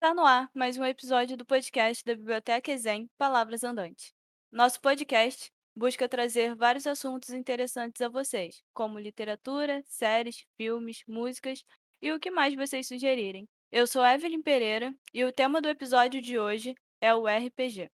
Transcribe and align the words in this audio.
Está 0.00 0.14
no 0.14 0.24
ar 0.24 0.48
mais 0.54 0.78
um 0.78 0.84
episódio 0.84 1.36
do 1.36 1.44
podcast 1.44 2.04
da 2.04 2.14
Biblioteca 2.14 2.70
Exem 2.70 3.10
Palavras 3.18 3.64
Andantes. 3.64 4.14
Nosso 4.48 4.80
podcast 4.80 5.50
busca 5.74 6.08
trazer 6.08 6.54
vários 6.54 6.86
assuntos 6.86 7.30
interessantes 7.30 8.00
a 8.00 8.08
vocês, 8.08 8.62
como 8.72 9.00
literatura, 9.00 9.82
séries, 9.88 10.46
filmes, 10.56 11.02
músicas 11.08 11.64
e 12.00 12.12
o 12.12 12.20
que 12.20 12.30
mais 12.30 12.54
vocês 12.54 12.86
sugerirem. 12.86 13.48
Eu 13.72 13.88
sou 13.88 14.06
Evelyn 14.06 14.40
Pereira 14.40 14.94
e 15.12 15.24
o 15.24 15.32
tema 15.32 15.60
do 15.60 15.68
episódio 15.68 16.22
de 16.22 16.38
hoje 16.38 16.76
é 17.00 17.12
o 17.12 17.26
RPG. 17.26 17.90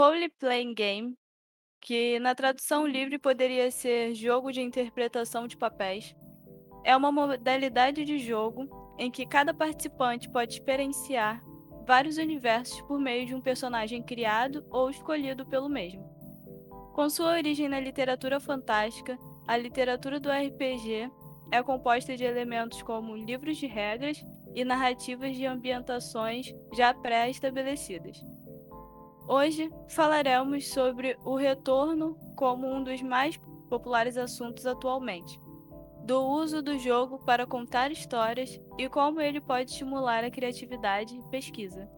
O 0.00 0.02
Role 0.02 0.30
Playing 0.30 0.72
Game, 0.72 1.14
que 1.78 2.18
na 2.20 2.34
tradução 2.34 2.86
livre 2.86 3.18
poderia 3.18 3.70
ser 3.70 4.14
jogo 4.14 4.50
de 4.50 4.62
interpretação 4.62 5.46
de 5.46 5.58
papéis, 5.58 6.16
é 6.82 6.96
uma 6.96 7.12
modalidade 7.12 8.02
de 8.06 8.18
jogo 8.18 8.66
em 8.98 9.10
que 9.10 9.26
cada 9.26 9.52
participante 9.52 10.26
pode 10.26 10.54
experienciar 10.54 11.44
vários 11.86 12.16
universos 12.16 12.80
por 12.80 12.98
meio 12.98 13.26
de 13.26 13.34
um 13.34 13.42
personagem 13.42 14.02
criado 14.02 14.64
ou 14.70 14.88
escolhido 14.88 15.44
pelo 15.44 15.68
mesmo. 15.68 16.02
Com 16.94 17.10
sua 17.10 17.32
origem 17.32 17.68
na 17.68 17.78
literatura 17.78 18.40
fantástica, 18.40 19.18
a 19.46 19.54
literatura 19.54 20.18
do 20.18 20.30
RPG 20.30 21.10
é 21.52 21.62
composta 21.62 22.16
de 22.16 22.24
elementos 22.24 22.80
como 22.80 23.14
livros 23.14 23.58
de 23.58 23.66
regras 23.66 24.24
e 24.54 24.64
narrativas 24.64 25.36
de 25.36 25.44
ambientações 25.44 26.54
já 26.72 26.94
pré-estabelecidas. 26.94 28.18
Hoje 29.32 29.72
falaremos 29.86 30.68
sobre 30.70 31.16
o 31.24 31.36
retorno 31.36 32.18
como 32.34 32.66
um 32.66 32.82
dos 32.82 33.00
mais 33.00 33.36
populares 33.68 34.16
assuntos 34.16 34.66
atualmente, 34.66 35.40
do 36.04 36.20
uso 36.20 36.60
do 36.60 36.76
jogo 36.76 37.20
para 37.20 37.46
contar 37.46 37.92
histórias 37.92 38.60
e 38.76 38.88
como 38.88 39.20
ele 39.20 39.40
pode 39.40 39.70
estimular 39.70 40.24
a 40.24 40.32
criatividade 40.32 41.16
e 41.16 41.22
pesquisa. 41.30 41.88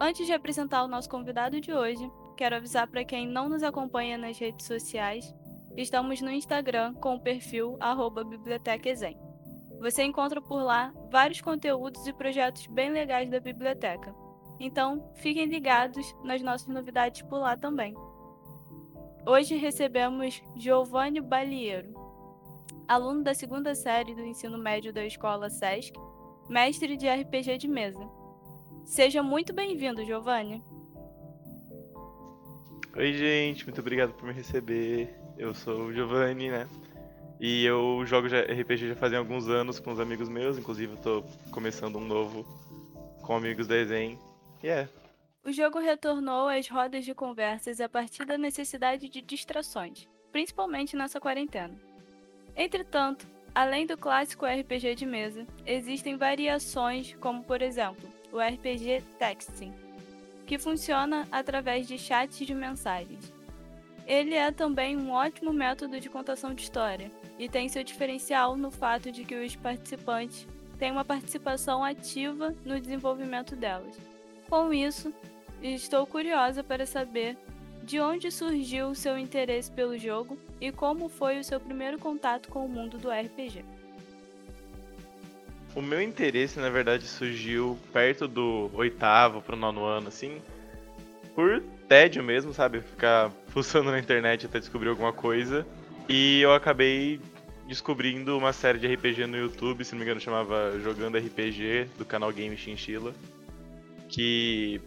Antes 0.00 0.28
de 0.28 0.32
apresentar 0.32 0.84
o 0.84 0.88
nosso 0.88 1.08
convidado 1.08 1.60
de 1.60 1.72
hoje, 1.72 2.08
quero 2.36 2.54
avisar 2.54 2.86
para 2.86 3.04
quem 3.04 3.26
não 3.26 3.48
nos 3.48 3.64
acompanha 3.64 4.16
nas 4.16 4.38
redes 4.38 4.64
sociais, 4.64 5.34
estamos 5.76 6.20
no 6.20 6.30
Instagram 6.30 6.94
com 6.94 7.16
o 7.16 7.20
perfil 7.20 7.76
bibliotecaexem. 8.30 9.18
Você 9.80 10.04
encontra 10.04 10.40
por 10.40 10.62
lá 10.62 10.94
vários 11.10 11.40
conteúdos 11.40 12.06
e 12.06 12.12
projetos 12.12 12.68
bem 12.68 12.90
legais 12.90 13.28
da 13.28 13.40
biblioteca 13.40 14.22
então, 14.58 15.10
fiquem 15.14 15.46
ligados 15.46 16.14
nas 16.22 16.40
nossas 16.42 16.68
novidades 16.68 17.22
por 17.22 17.38
lá 17.38 17.56
também. 17.56 17.94
Hoje 19.26 19.56
recebemos 19.56 20.42
Giovanni 20.56 21.20
Baliero, 21.20 21.94
aluno 22.86 23.22
da 23.22 23.34
segunda 23.34 23.74
série 23.74 24.14
do 24.14 24.20
ensino 24.20 24.58
médio 24.58 24.92
da 24.92 25.04
escola 25.04 25.48
SESC, 25.48 25.94
mestre 26.48 26.96
de 26.96 27.08
RPG 27.08 27.58
de 27.58 27.68
mesa. 27.68 28.06
Seja 28.84 29.22
muito 29.22 29.52
bem-vindo, 29.54 30.04
Giovanni. 30.04 30.62
Oi, 32.96 33.12
gente, 33.12 33.64
muito 33.64 33.80
obrigado 33.80 34.12
por 34.12 34.26
me 34.26 34.32
receber. 34.32 35.12
Eu 35.36 35.54
sou 35.54 35.86
o 35.86 35.92
Giovanni, 35.92 36.50
né? 36.50 36.68
E 37.40 37.64
eu 37.64 38.04
jogo 38.06 38.28
RPG 38.28 38.88
já 38.88 38.94
fazem 38.94 39.18
alguns 39.18 39.48
anos 39.48 39.80
com 39.80 39.90
os 39.90 39.98
amigos 39.98 40.28
meus, 40.28 40.58
inclusive 40.58 40.92
eu 40.92 40.98
tô 40.98 41.24
começando 41.50 41.96
um 41.96 42.04
novo 42.06 42.44
com 43.22 43.34
amigos 43.34 43.66
da 43.66 43.82
Zen. 43.84 44.18
Yeah. 44.64 44.88
O 45.44 45.52
jogo 45.52 45.78
retornou 45.78 46.48
às 46.48 46.68
rodas 46.68 47.04
de 47.04 47.14
conversas 47.14 47.82
a 47.82 47.86
partir 47.86 48.24
da 48.24 48.38
necessidade 48.38 49.10
de 49.10 49.20
distrações, 49.20 50.08
principalmente 50.32 50.96
nessa 50.96 51.20
quarentena. 51.20 51.74
Entretanto, 52.56 53.26
além 53.54 53.86
do 53.86 53.98
clássico 53.98 54.46
RPG 54.46 54.94
de 54.94 55.04
mesa, 55.04 55.46
existem 55.66 56.16
variações, 56.16 57.14
como 57.20 57.44
por 57.44 57.60
exemplo, 57.60 58.08
o 58.32 58.38
RPG 58.38 59.04
Texting, 59.18 59.74
que 60.46 60.58
funciona 60.58 61.28
através 61.30 61.86
de 61.86 61.98
chats 61.98 62.38
de 62.38 62.54
mensagens. 62.54 63.30
Ele 64.06 64.34
é 64.34 64.50
também 64.50 64.96
um 64.96 65.10
ótimo 65.10 65.52
método 65.52 66.00
de 66.00 66.08
contação 66.08 66.54
de 66.54 66.62
história 66.62 67.10
e 67.38 67.50
tem 67.50 67.68
seu 67.68 67.84
diferencial 67.84 68.56
no 68.56 68.70
fato 68.70 69.12
de 69.12 69.26
que 69.26 69.34
os 69.34 69.54
participantes 69.56 70.46
têm 70.78 70.90
uma 70.90 71.04
participação 71.04 71.84
ativa 71.84 72.54
no 72.64 72.80
desenvolvimento 72.80 73.54
delas. 73.54 74.13
Com 74.48 74.72
isso, 74.72 75.12
estou 75.62 76.06
curiosa 76.06 76.62
para 76.62 76.86
saber 76.86 77.36
de 77.82 78.00
onde 78.00 78.30
surgiu 78.30 78.88
o 78.88 78.94
seu 78.94 79.18
interesse 79.18 79.70
pelo 79.70 79.98
jogo 79.98 80.38
e 80.60 80.72
como 80.72 81.08
foi 81.08 81.38
o 81.38 81.44
seu 81.44 81.60
primeiro 81.60 81.98
contato 81.98 82.48
com 82.48 82.64
o 82.64 82.68
mundo 82.68 82.96
do 82.98 83.10
RPG. 83.10 83.64
O 85.74 85.82
meu 85.82 86.00
interesse, 86.00 86.58
na 86.58 86.70
verdade, 86.70 87.06
surgiu 87.06 87.78
perto 87.92 88.28
do 88.28 88.70
oitavo 88.74 89.42
pro 89.42 89.56
nono 89.56 89.84
ano, 89.84 90.08
assim, 90.08 90.40
por 91.34 91.62
tédio 91.88 92.22
mesmo, 92.22 92.54
sabe? 92.54 92.80
Ficar 92.80 93.30
fuçando 93.48 93.90
na 93.90 93.98
internet 93.98 94.46
até 94.46 94.60
descobrir 94.60 94.88
alguma 94.88 95.12
coisa. 95.12 95.66
E 96.08 96.40
eu 96.40 96.54
acabei 96.54 97.20
descobrindo 97.66 98.38
uma 98.38 98.52
série 98.52 98.78
de 98.78 98.86
RPG 98.86 99.26
no 99.26 99.36
YouTube, 99.36 99.84
se 99.84 99.92
não 99.92 99.98
me 99.98 100.04
engano 100.04 100.20
chamava 100.20 100.78
Jogando 100.80 101.18
RPG, 101.18 101.88
do 101.98 102.04
canal 102.04 102.30
Game 102.32 102.56
Chinchilla 102.56 103.12
que 104.14 104.80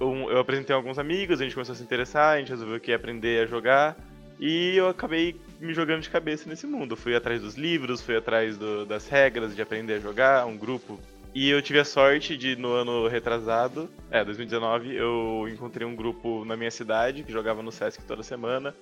eu, 0.00 0.30
eu 0.30 0.38
apresentei 0.38 0.74
alguns 0.74 0.98
amigos, 0.98 1.40
a 1.40 1.44
gente 1.44 1.54
começou 1.54 1.74
a 1.74 1.76
se 1.76 1.82
interessar, 1.82 2.34
a 2.34 2.38
gente 2.38 2.48
resolveu 2.48 2.80
que 2.80 2.90
ia 2.90 2.96
aprender 2.96 3.42
a 3.42 3.46
jogar, 3.46 3.96
e 4.40 4.74
eu 4.76 4.88
acabei 4.88 5.36
me 5.60 5.74
jogando 5.74 6.02
de 6.02 6.10
cabeça 6.10 6.48
nesse 6.48 6.66
mundo. 6.66 6.96
fui 6.96 7.14
atrás 7.14 7.42
dos 7.42 7.56
livros, 7.56 8.00
fui 8.00 8.16
atrás 8.16 8.56
do, 8.56 8.84
das 8.86 9.06
regras 9.06 9.54
de 9.54 9.62
aprender 9.62 9.94
a 9.94 10.00
jogar, 10.00 10.46
um 10.46 10.56
grupo. 10.56 10.98
E 11.34 11.50
eu 11.50 11.60
tive 11.60 11.80
a 11.80 11.84
sorte 11.84 12.36
de, 12.36 12.56
no 12.56 12.72
ano 12.72 13.06
retrasado, 13.06 13.90
é, 14.10 14.24
2019, 14.24 14.94
eu 14.94 15.46
encontrei 15.50 15.86
um 15.86 15.94
grupo 15.94 16.44
na 16.44 16.56
minha 16.56 16.70
cidade 16.70 17.22
que 17.22 17.32
jogava 17.32 17.62
no 17.62 17.72
Sesc 17.72 18.02
toda 18.04 18.22
semana. 18.22 18.74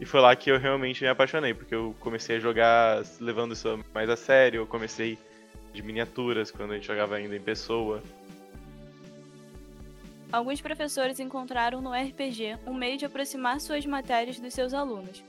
E 0.00 0.06
foi 0.06 0.20
lá 0.20 0.34
que 0.34 0.50
eu 0.50 0.58
realmente 0.58 1.02
me 1.02 1.10
apaixonei, 1.10 1.52
porque 1.52 1.74
eu 1.74 1.94
comecei 2.00 2.36
a 2.36 2.40
jogar 2.40 3.02
levando 3.20 3.52
isso 3.52 3.84
mais 3.92 4.08
a 4.08 4.16
sério. 4.16 4.62
Eu 4.62 4.66
comecei 4.66 5.18
de 5.74 5.82
miniaturas, 5.82 6.50
quando 6.50 6.72
a 6.72 6.74
gente 6.76 6.86
jogava 6.86 7.16
ainda 7.16 7.36
em 7.36 7.40
pessoa. 7.40 8.02
Alguns 10.32 10.60
professores 10.60 11.18
encontraram 11.18 11.80
no 11.80 11.92
RPG 11.92 12.58
um 12.64 12.72
meio 12.72 12.96
de 12.96 13.04
aproximar 13.04 13.60
suas 13.60 13.84
matérias 13.84 14.38
dos 14.38 14.54
seus 14.54 14.72
alunos. 14.72 15.24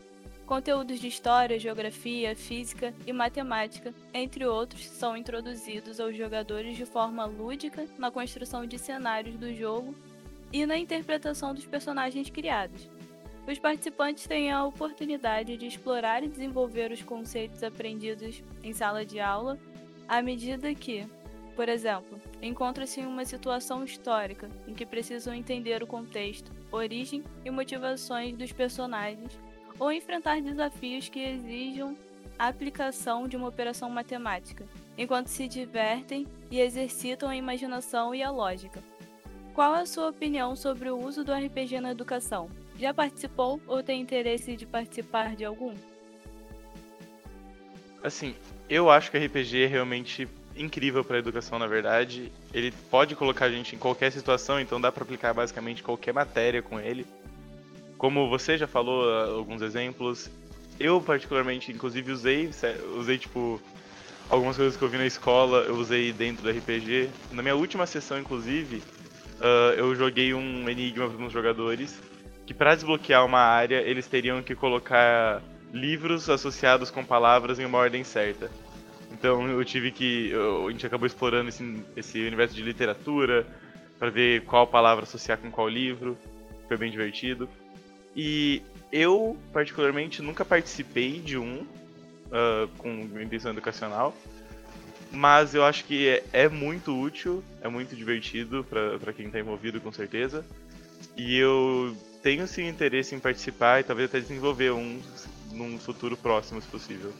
Conteúdos 0.45 0.99
de 0.99 1.07
história, 1.07 1.57
geografia, 1.57 2.35
física 2.35 2.93
e 3.07 3.11
matemática, 3.11 3.93
entre 4.13 4.45
outros, 4.45 4.85
são 4.85 5.17
introduzidos 5.17 5.99
aos 5.99 6.15
jogadores 6.15 6.77
de 6.77 6.85
forma 6.85 7.25
lúdica 7.25 7.87
na 7.97 8.11
construção 8.11 8.65
de 8.65 8.77
cenários 8.77 9.35
do 9.37 9.51
jogo 9.55 9.95
e 10.53 10.65
na 10.67 10.77
interpretação 10.77 11.55
dos 11.55 11.65
personagens 11.65 12.29
criados. 12.29 12.87
Os 13.47 13.57
participantes 13.57 14.27
têm 14.27 14.51
a 14.51 14.63
oportunidade 14.63 15.57
de 15.57 15.65
explorar 15.65 16.23
e 16.23 16.27
desenvolver 16.27 16.91
os 16.91 17.01
conceitos 17.01 17.63
aprendidos 17.63 18.43
em 18.61 18.71
sala 18.71 19.03
de 19.03 19.19
aula 19.19 19.57
à 20.07 20.21
medida 20.21 20.75
que, 20.75 21.07
por 21.55 21.67
exemplo, 21.67 22.19
encontra-se 22.41 23.01
em 23.01 23.05
uma 23.05 23.25
situação 23.25 23.83
histórica 23.83 24.49
em 24.67 24.73
que 24.73 24.85
precisam 24.85 25.33
entender 25.33 25.83
o 25.83 25.87
contexto, 25.87 26.51
origem 26.71 27.23
e 27.43 27.51
motivações 27.51 28.35
dos 28.35 28.51
personagens, 28.51 29.37
ou 29.77 29.91
enfrentar 29.91 30.41
desafios 30.41 31.09
que 31.09 31.19
exijam 31.19 31.95
a 32.37 32.47
aplicação 32.47 33.27
de 33.27 33.35
uma 33.35 33.47
operação 33.47 33.89
matemática, 33.89 34.65
enquanto 34.97 35.27
se 35.27 35.47
divertem 35.47 36.25
e 36.49 36.59
exercitam 36.59 37.29
a 37.29 37.35
imaginação 37.35 38.15
e 38.15 38.23
a 38.23 38.31
lógica. 38.31 38.81
Qual 39.53 39.73
a 39.73 39.85
sua 39.85 40.09
opinião 40.09 40.55
sobre 40.55 40.89
o 40.89 40.97
uso 40.97 41.23
do 41.23 41.33
RPG 41.33 41.81
na 41.81 41.91
educação? 41.91 42.49
Já 42.79 42.93
participou 42.93 43.59
ou 43.67 43.83
tem 43.83 44.01
interesse 44.01 44.55
de 44.55 44.65
participar 44.65 45.35
de 45.35 45.43
algum? 45.43 45.73
Assim, 48.01 48.33
eu 48.69 48.89
acho 48.89 49.11
que 49.11 49.17
RPG 49.17 49.63
é 49.63 49.67
realmente 49.67 50.27
incrível 50.55 51.03
para 51.03 51.17
a 51.17 51.19
educação, 51.19 51.57
na 51.57 51.67
verdade. 51.67 52.31
Ele 52.53 52.73
pode 52.89 53.15
colocar 53.15 53.45
a 53.45 53.51
gente 53.51 53.75
em 53.75 53.79
qualquer 53.79 54.11
situação, 54.11 54.59
então 54.59 54.79
dá 54.79 54.91
para 54.91 55.03
aplicar 55.03 55.33
basicamente 55.33 55.83
qualquer 55.83 56.13
matéria 56.13 56.61
com 56.61 56.79
ele. 56.79 57.05
Como 57.97 58.29
você 58.29 58.57
já 58.57 58.67
falou 58.67 59.09
ah, 59.09 59.25
alguns 59.37 59.61
exemplos, 59.61 60.29
eu 60.79 60.99
particularmente, 61.01 61.71
inclusive 61.71 62.11
usei, 62.11 62.49
usei 62.97 63.17
tipo 63.17 63.61
algumas 64.29 64.55
coisas 64.55 64.77
que 64.77 64.83
eu 64.83 64.89
vi 64.89 64.97
na 64.97 65.05
escola, 65.05 65.59
eu 65.63 65.75
usei 65.75 66.11
dentro 66.13 66.43
do 66.43 66.49
RPG. 66.49 67.09
Na 67.31 67.41
minha 67.41 67.55
última 67.55 67.85
sessão, 67.85 68.17
inclusive, 68.17 68.77
uh, 69.39 69.73
eu 69.75 69.93
joguei 69.93 70.33
um 70.33 70.69
enigma 70.69 71.09
para 71.09 71.25
os 71.25 71.33
jogadores 71.33 71.99
que 72.45 72.53
para 72.53 72.75
desbloquear 72.75 73.25
uma 73.25 73.39
área 73.39 73.81
eles 73.81 74.07
teriam 74.07 74.41
que 74.41 74.55
colocar 74.55 75.41
livros 75.73 76.29
associados 76.29 76.89
com 76.91 77.03
palavras 77.03 77.59
em 77.59 77.65
uma 77.65 77.77
ordem 77.77 78.03
certa. 78.03 78.49
Então 79.21 79.47
eu 79.47 79.63
tive 79.63 79.91
que. 79.91 80.31
Eu, 80.31 80.67
a 80.67 80.71
gente 80.71 80.83
acabou 80.83 81.05
explorando 81.05 81.49
esse, 81.49 81.83
esse 81.95 82.19
universo 82.25 82.55
de 82.55 82.63
literatura 82.63 83.45
para 83.99 84.09
ver 84.09 84.41
qual 84.45 84.65
palavra 84.65 85.03
associar 85.03 85.37
com 85.37 85.51
qual 85.51 85.69
livro. 85.69 86.17
Foi 86.67 86.75
bem 86.75 86.89
divertido. 86.89 87.47
E 88.15 88.63
eu, 88.91 89.37
particularmente, 89.53 90.23
nunca 90.23 90.43
participei 90.43 91.19
de 91.19 91.37
um 91.37 91.57
uh, 91.59 92.67
com 92.79 92.89
intenção 93.21 93.51
educacional. 93.51 94.15
Mas 95.11 95.53
eu 95.53 95.63
acho 95.63 95.85
que 95.85 96.07
é, 96.07 96.23
é 96.33 96.49
muito 96.49 96.99
útil, 96.99 97.43
é 97.61 97.67
muito 97.67 97.95
divertido 97.95 98.65
para 98.67 99.13
quem 99.13 99.27
está 99.27 99.39
envolvido, 99.39 99.79
com 99.79 99.91
certeza. 99.91 100.43
E 101.15 101.37
eu 101.37 101.95
tenho 102.23 102.47
sim 102.47 102.67
interesse 102.67 103.13
em 103.13 103.19
participar 103.19 103.81
e 103.81 103.83
talvez 103.83 104.09
até 104.09 104.19
desenvolver 104.19 104.71
um 104.71 104.99
num 105.51 105.77
futuro 105.77 106.17
próximo, 106.17 106.59
se 106.59 106.67
possível. 106.67 107.13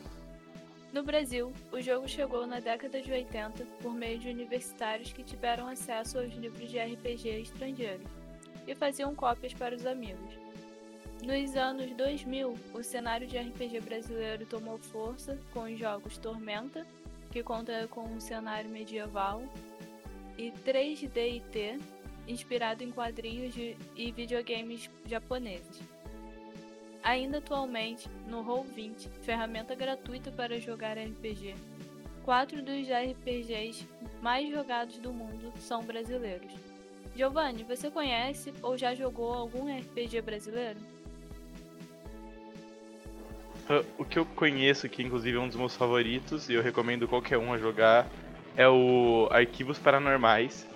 No 0.94 1.04
Brasil, 1.04 1.54
o 1.72 1.80
jogo 1.80 2.08
chegou 2.08 2.46
na 2.46 2.60
década 2.60 3.02
de 3.02 3.12
80 3.12 3.66
por 3.82 3.94
meio 3.94 4.20
de 4.20 4.30
universitários 4.30 5.14
que 5.14 5.24
tiveram 5.24 5.68
acesso 5.68 6.20
aos 6.20 6.34
livros 6.34 6.70
de 6.70 6.80
RPG 6.80 7.30
estrangeiros 7.42 8.08
e 8.68 8.76
faziam 8.76 9.16
cópias 9.16 9.54
para 9.54 9.76
os 9.76 9.86
amigos. 9.86 10.34
Nos 11.24 11.56
anos 11.56 11.92
2000, 11.96 12.56
o 12.74 12.84
cenário 12.84 13.28
de 13.28 13.38
RPG 13.38 13.80
brasileiro 13.82 14.46
tomou 14.46 14.78
força 14.78 15.40
com 15.54 15.62
os 15.62 15.78
jogos 15.78 16.18
Tormenta 16.18 16.86
que 17.32 17.42
conta 17.42 17.88
com 17.88 18.04
um 18.04 18.20
cenário 18.20 18.70
medieval, 18.70 19.42
e 20.38 20.52
3D&T, 20.52 21.80
inspirado 22.28 22.84
em 22.84 22.92
quadrinhos 22.92 23.54
de, 23.54 23.76
e 23.96 24.12
videogames 24.12 24.90
japoneses. 25.06 25.80
Ainda 27.04 27.40
atualmente, 27.40 28.08
no 28.28 28.44
Roll20, 28.44 29.10
ferramenta 29.24 29.74
gratuita 29.74 30.32
para 30.32 30.60
jogar 30.60 30.98
RPG, 30.98 31.56
quatro 32.24 32.62
dos 32.62 32.88
RPGs 32.88 33.88
mais 34.22 34.50
jogados 34.50 34.98
do 35.00 35.12
mundo 35.12 35.52
são 35.58 35.82
brasileiros. 35.82 36.52
Giovanni, 37.16 37.64
você 37.64 37.90
conhece 37.90 38.54
ou 38.62 38.78
já 38.78 38.94
jogou 38.94 39.34
algum 39.34 39.66
RPG 39.76 40.22
brasileiro? 40.22 40.80
o 43.98 44.04
que 44.04 44.20
eu 44.20 44.26
conheço, 44.26 44.90
que 44.90 45.02
inclusive 45.02 45.38
é 45.38 45.40
um 45.40 45.48
dos 45.48 45.56
meus 45.56 45.76
favoritos, 45.76 46.50
e 46.50 46.54
eu 46.54 46.62
recomendo 46.62 47.08
qualquer 47.08 47.38
um 47.38 47.54
a 47.54 47.58
jogar, 47.58 48.06
é 48.58 48.68
o 48.68 49.30
Arquivos 49.32 49.80
Paranormais. 49.80 50.68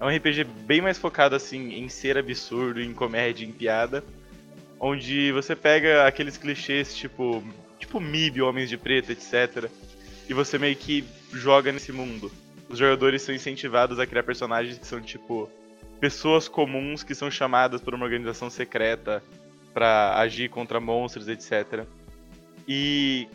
É 0.00 0.04
um 0.04 0.08
RPG 0.08 0.44
bem 0.44 0.80
mais 0.80 0.96
focado 0.96 1.34
assim 1.34 1.74
em 1.74 1.88
ser 1.88 2.16
absurdo, 2.16 2.80
em 2.80 2.94
comédia, 2.94 3.44
em 3.44 3.52
piada, 3.52 4.02
onde 4.80 5.32
você 5.32 5.56
pega 5.56 6.06
aqueles 6.06 6.36
clichês 6.36 6.94
tipo, 6.94 7.42
tipo 7.78 8.00
MIB, 8.00 8.42
Homens 8.42 8.68
de 8.68 8.76
Preto, 8.76 9.12
etc, 9.12 9.70
e 10.28 10.34
você 10.34 10.58
meio 10.58 10.76
que 10.76 11.04
joga 11.32 11.72
nesse 11.72 11.92
mundo. 11.92 12.30
Os 12.68 12.78
jogadores 12.78 13.22
são 13.22 13.34
incentivados 13.34 13.98
a 13.98 14.06
criar 14.06 14.22
personagens 14.22 14.78
que 14.78 14.86
são 14.86 15.00
tipo 15.00 15.50
pessoas 15.98 16.46
comuns 16.46 17.02
que 17.02 17.14
são 17.14 17.30
chamadas 17.30 17.80
por 17.80 17.94
uma 17.94 18.04
organização 18.04 18.48
secreta 18.48 19.22
para 19.74 20.18
agir 20.18 20.48
contra 20.48 20.78
monstros, 20.78 21.28
etc. 21.28 21.84
E 22.66 23.26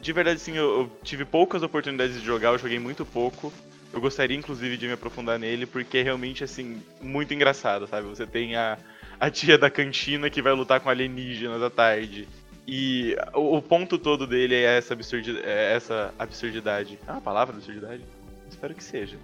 de 0.00 0.12
verdade, 0.12 0.40
sim, 0.40 0.56
eu, 0.56 0.80
eu, 0.80 0.92
tive 1.02 1.24
poucas 1.24 1.62
oportunidades 1.62 2.20
de 2.20 2.24
jogar, 2.24 2.50
eu 2.50 2.58
joguei 2.58 2.78
muito 2.78 3.04
pouco. 3.04 3.52
Eu 3.92 4.00
gostaria, 4.00 4.36
inclusive, 4.36 4.76
de 4.76 4.86
me 4.86 4.92
aprofundar 4.92 5.38
nele, 5.38 5.66
porque 5.66 5.98
é 5.98 6.02
realmente, 6.02 6.44
assim, 6.44 6.82
muito 7.00 7.32
engraçado, 7.32 7.86
sabe? 7.86 8.06
Você 8.06 8.26
tem 8.26 8.54
a, 8.54 8.78
a 9.18 9.30
tia 9.30 9.58
da 9.58 9.70
cantina 9.70 10.30
que 10.30 10.42
vai 10.42 10.52
lutar 10.52 10.80
com 10.80 10.88
alienígenas 10.88 11.62
à 11.62 11.70
tarde. 11.70 12.28
E 12.66 13.16
o, 13.34 13.56
o 13.56 13.62
ponto 13.62 13.98
todo 13.98 14.26
dele 14.26 14.54
é 14.54 14.76
essa, 14.76 14.94
absurdi 14.94 15.38
é 15.42 15.74
essa 15.74 16.12
absurdidade. 16.18 16.98
Ah, 17.06 17.16
a 17.16 17.20
palavra 17.20 17.56
absurdidade? 17.56 18.02
Espero 18.48 18.74
que 18.74 18.84
seja. 18.84 19.16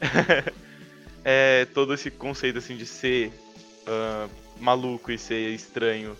é 1.24 1.66
todo 1.74 1.92
esse 1.94 2.10
conceito, 2.10 2.58
assim, 2.58 2.76
de 2.76 2.86
ser 2.86 3.32
uh, 3.86 4.30
maluco 4.60 5.12
e 5.12 5.18
ser 5.18 5.50
estranho 5.50 6.16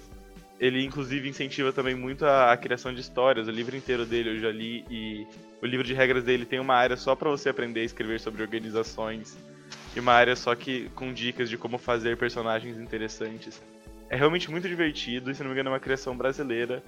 ele 0.63 0.85
inclusive 0.85 1.29
incentiva 1.29 1.73
também 1.73 1.97
muito 1.97 2.25
a, 2.25 2.53
a, 2.53 2.57
criação 2.57 2.95
de 2.95 3.01
histórias. 3.01 3.49
O 3.49 3.51
livro 3.51 3.77
inteiro 3.77 4.07
dele 4.07 4.31
eu 4.31 4.41
já 4.41 4.53
li 4.53 4.85
e 4.89 5.27
o 5.61 5.67
livro 5.67 5.85
de 5.85 5.93
regras 5.93 6.23
dele 6.23 6.45
tem 6.45 6.61
uma 6.61 6.77
área 6.77 6.97
só 6.97 7.17
para 7.17 7.29
você 7.29 7.49
aprender 7.49 7.81
a 7.81 7.85
escrever 7.85 8.21
sobre 8.21 8.43
organizações 8.43 9.37
e 9.95 10.01
uma 10.01 10.13
área 10.13 10.35
só 10.35 10.55
que 10.55 10.89
com 10.95 11.13
dicas 11.13 11.49
de 11.49 11.57
como 11.57 11.79
fazer 11.79 12.17
personagens 12.17 12.79
interessantes. 12.79 13.61
É 14.09 14.17
realmente 14.17 14.51
muito 14.51 14.69
divertido 14.69 15.31
e 15.31 15.35
se 15.35 15.43
não 15.43 15.49
me 15.49 15.55
engano 15.55 15.71
é 15.71 15.73
uma 15.73 15.81
criação 15.81 16.17
brasileira 16.17 16.83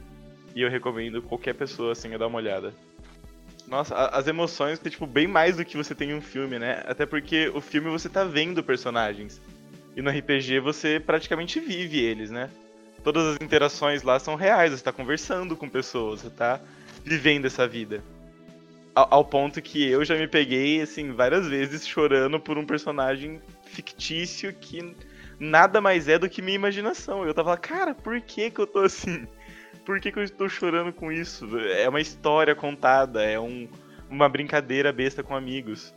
e 0.55 0.62
eu 0.62 0.71
recomendo 0.71 1.23
qualquer 1.23 1.55
pessoa 1.55 1.93
assim 1.93 2.15
a 2.15 2.19
dar 2.19 2.27
uma 2.27 2.39
olhada. 2.39 2.75
Nossa, 3.67 3.95
as 3.95 4.27
emoções 4.27 4.81
é 4.85 4.91
tipo 4.91 5.06
bem 5.06 5.27
mais 5.27 5.56
do 5.56 5.65
que 5.65 5.77
você 5.77 5.95
tem 5.95 6.11
em 6.11 6.15
um 6.15 6.21
filme, 6.21 6.59
né? 6.59 6.83
Até 6.87 7.06
porque 7.06 7.51
o 7.55 7.61
filme 7.61 7.89
você 7.89 8.09
tá 8.09 8.25
vendo 8.25 8.62
personagens. 8.62 9.41
E 9.97 10.03
no 10.03 10.11
RPG 10.11 10.61
você 10.61 11.01
praticamente 11.01 11.61
vive 11.61 11.99
eles, 11.99 12.31
né? 12.31 12.51
todas 13.05 13.35
as 13.35 13.37
interações 13.41 14.03
lá 14.03 14.19
são 14.19 14.35
reais, 14.35 14.73
você 14.73 14.83
tá 14.83 14.91
conversando 14.91 15.55
com 15.55 15.69
pessoas, 15.69 16.23
você 16.23 16.31
tá 16.31 16.59
vivendo 17.05 17.45
essa 17.45 17.69
vida. 17.69 18.03
Ao, 18.94 19.08
ao, 19.11 19.25
ponto 19.25 19.61
que 19.61 19.88
eu 19.88 20.05
já 20.05 20.14
me 20.14 20.29
peguei, 20.29 20.81
assim, 20.81 21.12
várias 21.12 21.49
vezes 21.49 21.87
chorando 21.87 22.38
por 22.38 22.56
um 22.56 22.64
personagem 22.64 23.41
fictício 23.64 24.52
que 24.52 24.94
nada 25.38 25.81
mais 25.81 26.08
é 26.08 26.19
do 26.19 26.29
que 26.29 26.41
minha 26.41 26.55
imaginação. 26.55 27.26
Eu 27.26 27.35
tava 27.35 27.50
lá, 27.50 27.56
cara, 27.56 27.94
por 27.94 28.20
que 28.20 28.50
que 28.50 28.61
eu 28.61 28.67
tô 28.67 28.81
assim? 28.81 29.26
Por 29.85 30.00
que 30.00 30.12
que 30.12 30.19
eu 30.19 30.23
estou 30.23 30.49
chorando 30.49 30.93
com 30.93 31.11
isso? 31.11 31.58
É 31.58 31.88
uma 31.88 32.00
história 32.00 32.55
contada, 32.55 33.23
é 33.23 33.38
um, 33.38 33.69
uma 34.08 34.29
brincadeira 34.29 34.93
besta 34.93 35.23
com 35.23 35.35
amigos. 35.35 35.93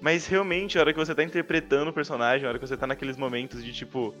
Mas 0.00 0.26
realmente, 0.26 0.78
a 0.78 0.80
hora 0.80 0.92
que 0.92 0.98
você 0.98 1.14
tá 1.14 1.22
interpretando 1.22 1.90
o 1.90 1.92
personagem, 1.92 2.46
a 2.46 2.48
hora 2.48 2.58
que 2.58 2.66
você 2.66 2.76
tá 2.76 2.86
naqueles 2.86 3.16
momentos 3.16 3.62
de 3.62 3.72
tipo, 3.72 4.14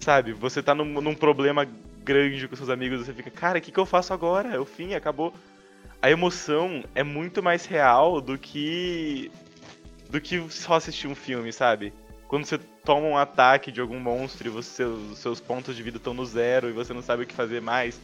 Sabe, 0.00 0.32
você 0.32 0.62
tá 0.62 0.74
num, 0.74 1.00
num 1.00 1.14
problema 1.14 1.68
grande 2.02 2.48
com 2.48 2.56
seus 2.56 2.70
amigos, 2.70 3.04
você 3.04 3.12
fica, 3.12 3.30
cara, 3.30 3.58
o 3.58 3.60
que, 3.60 3.70
que 3.70 3.78
eu 3.78 3.84
faço 3.84 4.14
agora? 4.14 4.48
É 4.48 4.58
o 4.58 4.64
fim, 4.64 4.94
acabou. 4.94 5.34
A 6.02 6.10
emoção 6.10 6.84
é 6.94 7.02
muito 7.02 7.42
mais 7.42 7.66
real 7.66 8.20
do 8.20 8.38
que. 8.38 9.30
do 10.08 10.20
que 10.20 10.40
só 10.50 10.74
assistir 10.74 11.06
um 11.06 11.14
filme, 11.14 11.52
sabe? 11.52 11.92
Quando 12.26 12.44
você 12.44 12.58
toma 12.84 13.06
um 13.06 13.16
ataque 13.16 13.70
de 13.70 13.80
algum 13.80 13.98
monstro 13.98 14.48
e 14.48 14.50
você, 14.50 14.70
seus, 14.70 15.18
seus 15.18 15.40
pontos 15.40 15.76
de 15.76 15.82
vida 15.82 15.98
estão 15.98 16.14
no 16.14 16.24
zero 16.24 16.68
e 16.68 16.72
você 16.72 16.94
não 16.94 17.02
sabe 17.02 17.24
o 17.24 17.26
que 17.26 17.34
fazer 17.34 17.60
mais, 17.60 18.00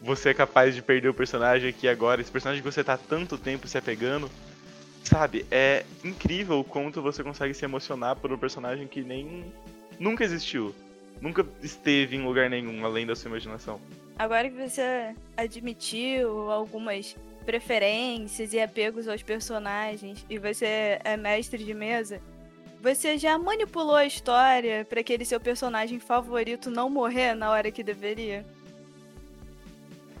você 0.00 0.30
é 0.30 0.34
capaz 0.34 0.74
de 0.74 0.82
perder 0.82 1.08
o 1.08 1.14
personagem 1.14 1.70
aqui 1.70 1.88
agora. 1.88 2.20
Esse 2.20 2.30
personagem 2.30 2.62
que 2.62 2.70
você 2.70 2.84
tá 2.84 2.96
tanto 2.96 3.38
tempo 3.38 3.68
se 3.68 3.78
apegando, 3.78 4.30
sabe? 5.04 5.46
É 5.50 5.84
incrível 6.04 6.60
o 6.60 6.64
quanto 6.64 7.00
você 7.00 7.22
consegue 7.22 7.54
se 7.54 7.64
emocionar 7.64 8.16
por 8.16 8.32
um 8.32 8.38
personagem 8.38 8.86
que 8.86 9.02
nem 9.02 9.52
nunca 9.98 10.24
existiu 10.24 10.74
nunca 11.22 11.46
esteve 11.62 12.16
em 12.16 12.24
lugar 12.24 12.50
nenhum 12.50 12.84
além 12.84 13.06
da 13.06 13.14
sua 13.14 13.28
imaginação. 13.28 13.80
Agora 14.18 14.48
que 14.48 14.56
você 14.56 15.14
admitiu 15.36 16.50
algumas 16.50 17.16
preferências 17.44 18.52
e 18.52 18.60
apegos 18.60 19.08
aos 19.08 19.22
personagens 19.22 20.24
e 20.30 20.38
você 20.38 20.98
é 21.02 21.16
mestre 21.16 21.64
de 21.64 21.74
mesa, 21.74 22.20
você 22.80 23.16
já 23.16 23.38
manipulou 23.38 23.96
a 23.96 24.06
história 24.06 24.84
para 24.84 25.00
aquele 25.00 25.24
seu 25.24 25.40
personagem 25.40 25.98
favorito 25.98 26.70
não 26.70 26.90
morrer 26.90 27.34
na 27.34 27.50
hora 27.50 27.70
que 27.70 27.82
deveria? 27.82 28.44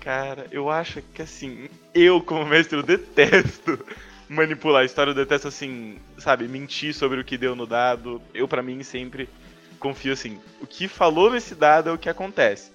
Cara, 0.00 0.46
eu 0.50 0.68
acho 0.68 1.00
que 1.14 1.22
assim, 1.22 1.68
eu 1.94 2.20
como 2.20 2.44
mestre 2.44 2.76
eu 2.76 2.82
detesto 2.82 3.78
manipular 4.28 4.82
a 4.82 4.84
história, 4.84 5.10
eu 5.10 5.14
detesto 5.14 5.46
assim, 5.46 5.98
sabe, 6.18 6.48
mentir 6.48 6.92
sobre 6.92 7.20
o 7.20 7.24
que 7.24 7.38
deu 7.38 7.54
no 7.54 7.66
dado. 7.66 8.20
Eu 8.34 8.48
para 8.48 8.62
mim 8.62 8.82
sempre 8.82 9.28
confio 9.78 10.12
assim, 10.12 10.40
o 10.60 10.66
que 10.66 10.88
falou 10.88 11.30
nesse 11.30 11.54
dado 11.54 11.90
é 11.90 11.92
o 11.92 11.98
que 11.98 12.08
acontece. 12.08 12.71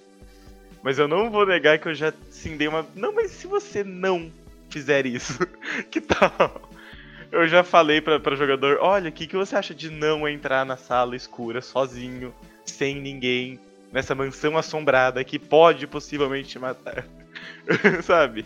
Mas 0.83 0.99
eu 0.99 1.07
não 1.07 1.29
vou 1.29 1.45
negar 1.45 1.79
que 1.79 1.87
eu 1.87 1.95
já 1.95 2.13
sim 2.29 2.57
dei 2.57 2.67
uma. 2.67 2.85
Não, 2.95 3.13
mas 3.13 3.31
se 3.31 3.47
você 3.47 3.83
não 3.83 4.31
fizer 4.69 5.05
isso, 5.05 5.39
que 5.89 6.01
tal? 6.01 6.69
Eu 7.31 7.47
já 7.47 7.63
falei 7.63 7.99
pra, 7.99 8.19
pra 8.19 8.35
jogador, 8.35 8.77
olha, 8.81 9.09
o 9.09 9.11
que, 9.11 9.27
que 9.27 9.35
você 9.35 9.55
acha 9.55 9.73
de 9.73 9.89
não 9.89 10.27
entrar 10.27 10.65
na 10.65 10.77
sala 10.77 11.15
escura 11.15 11.61
sozinho, 11.61 12.33
sem 12.65 12.95
ninguém, 12.95 13.59
nessa 13.91 14.15
mansão 14.15 14.57
assombrada 14.57 15.23
que 15.23 15.37
pode 15.37 15.85
possivelmente 15.87 16.49
te 16.49 16.59
matar? 16.59 17.05
Sabe? 18.03 18.45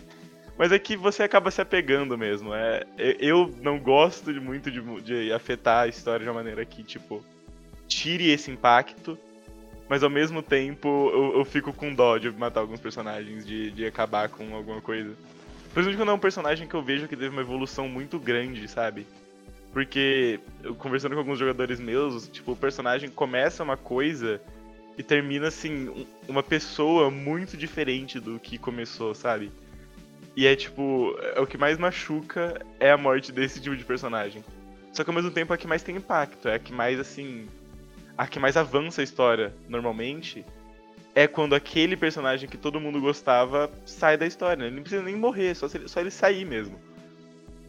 Mas 0.58 0.72
é 0.72 0.78
que 0.78 0.96
você 0.96 1.22
acaba 1.22 1.50
se 1.50 1.60
apegando 1.60 2.18
mesmo. 2.18 2.54
É, 2.54 2.84
eu 2.98 3.52
não 3.62 3.78
gosto 3.78 4.30
muito 4.40 4.70
de, 4.70 4.80
de 5.00 5.32
afetar 5.32 5.84
a 5.84 5.88
história 5.88 6.24
de 6.24 6.28
uma 6.28 6.34
maneira 6.34 6.64
que, 6.64 6.82
tipo, 6.82 7.24
tire 7.88 8.30
esse 8.30 8.50
impacto, 8.50 9.18
mas 9.92 10.02
ao 10.02 10.08
mesmo 10.08 10.40
tempo 10.40 11.10
eu, 11.12 11.40
eu 11.40 11.44
fico 11.44 11.70
com 11.70 11.92
dó 11.92 12.16
de 12.16 12.30
matar 12.30 12.60
alguns 12.60 12.80
personagens, 12.80 13.44
de, 13.44 13.70
de 13.72 13.84
acabar 13.84 14.26
com 14.30 14.56
alguma 14.56 14.80
coisa. 14.80 15.14
Principalmente 15.64 15.98
quando 15.98 16.08
é 16.08 16.14
um 16.14 16.18
personagem 16.18 16.66
que 16.66 16.72
eu 16.72 16.82
vejo 16.82 17.06
que 17.06 17.14
teve 17.14 17.28
uma 17.28 17.42
evolução 17.42 17.86
muito 17.90 18.18
grande, 18.18 18.66
sabe? 18.68 19.06
Porque, 19.70 20.40
eu, 20.62 20.74
conversando 20.74 21.12
com 21.12 21.18
alguns 21.18 21.38
jogadores 21.38 21.78
meus, 21.78 22.26
tipo, 22.26 22.52
o 22.52 22.56
personagem 22.56 23.10
começa 23.10 23.62
uma 23.62 23.76
coisa 23.76 24.40
e 24.96 25.02
termina, 25.02 25.48
assim, 25.48 26.06
uma 26.26 26.42
pessoa 26.42 27.10
muito 27.10 27.54
diferente 27.54 28.18
do 28.18 28.40
que 28.40 28.56
começou, 28.56 29.14
sabe? 29.14 29.52
E 30.34 30.46
é 30.46 30.56
tipo, 30.56 31.14
é 31.36 31.38
o 31.38 31.46
que 31.46 31.58
mais 31.58 31.76
machuca 31.76 32.64
é 32.80 32.90
a 32.90 32.96
morte 32.96 33.30
desse 33.30 33.60
tipo 33.60 33.76
de 33.76 33.84
personagem. 33.84 34.42
Só 34.90 35.04
que 35.04 35.10
ao 35.10 35.14
mesmo 35.14 35.30
tempo 35.30 35.52
é 35.52 35.56
a 35.56 35.58
que 35.58 35.66
mais 35.66 35.82
tem 35.82 35.96
impacto, 35.96 36.48
é 36.48 36.54
a 36.54 36.58
que 36.58 36.72
mais, 36.72 36.98
assim, 36.98 37.46
a 38.16 38.26
que 38.26 38.38
mais 38.38 38.56
avança 38.56 39.00
a 39.00 39.04
história, 39.04 39.54
normalmente. 39.68 40.44
é 41.14 41.26
quando 41.26 41.54
aquele 41.54 41.96
personagem 41.96 42.48
que 42.48 42.56
todo 42.56 42.80
mundo 42.80 43.00
gostava 43.00 43.70
sai 43.84 44.16
da 44.16 44.26
história. 44.26 44.62
Né? 44.62 44.66
Ele 44.68 44.76
não 44.76 44.82
precisa 44.82 45.02
nem 45.02 45.14
morrer, 45.16 45.54
só, 45.54 45.66
ele, 45.74 45.86
só 45.86 46.00
ele 46.00 46.10
sair 46.10 46.44
mesmo. 46.44 46.80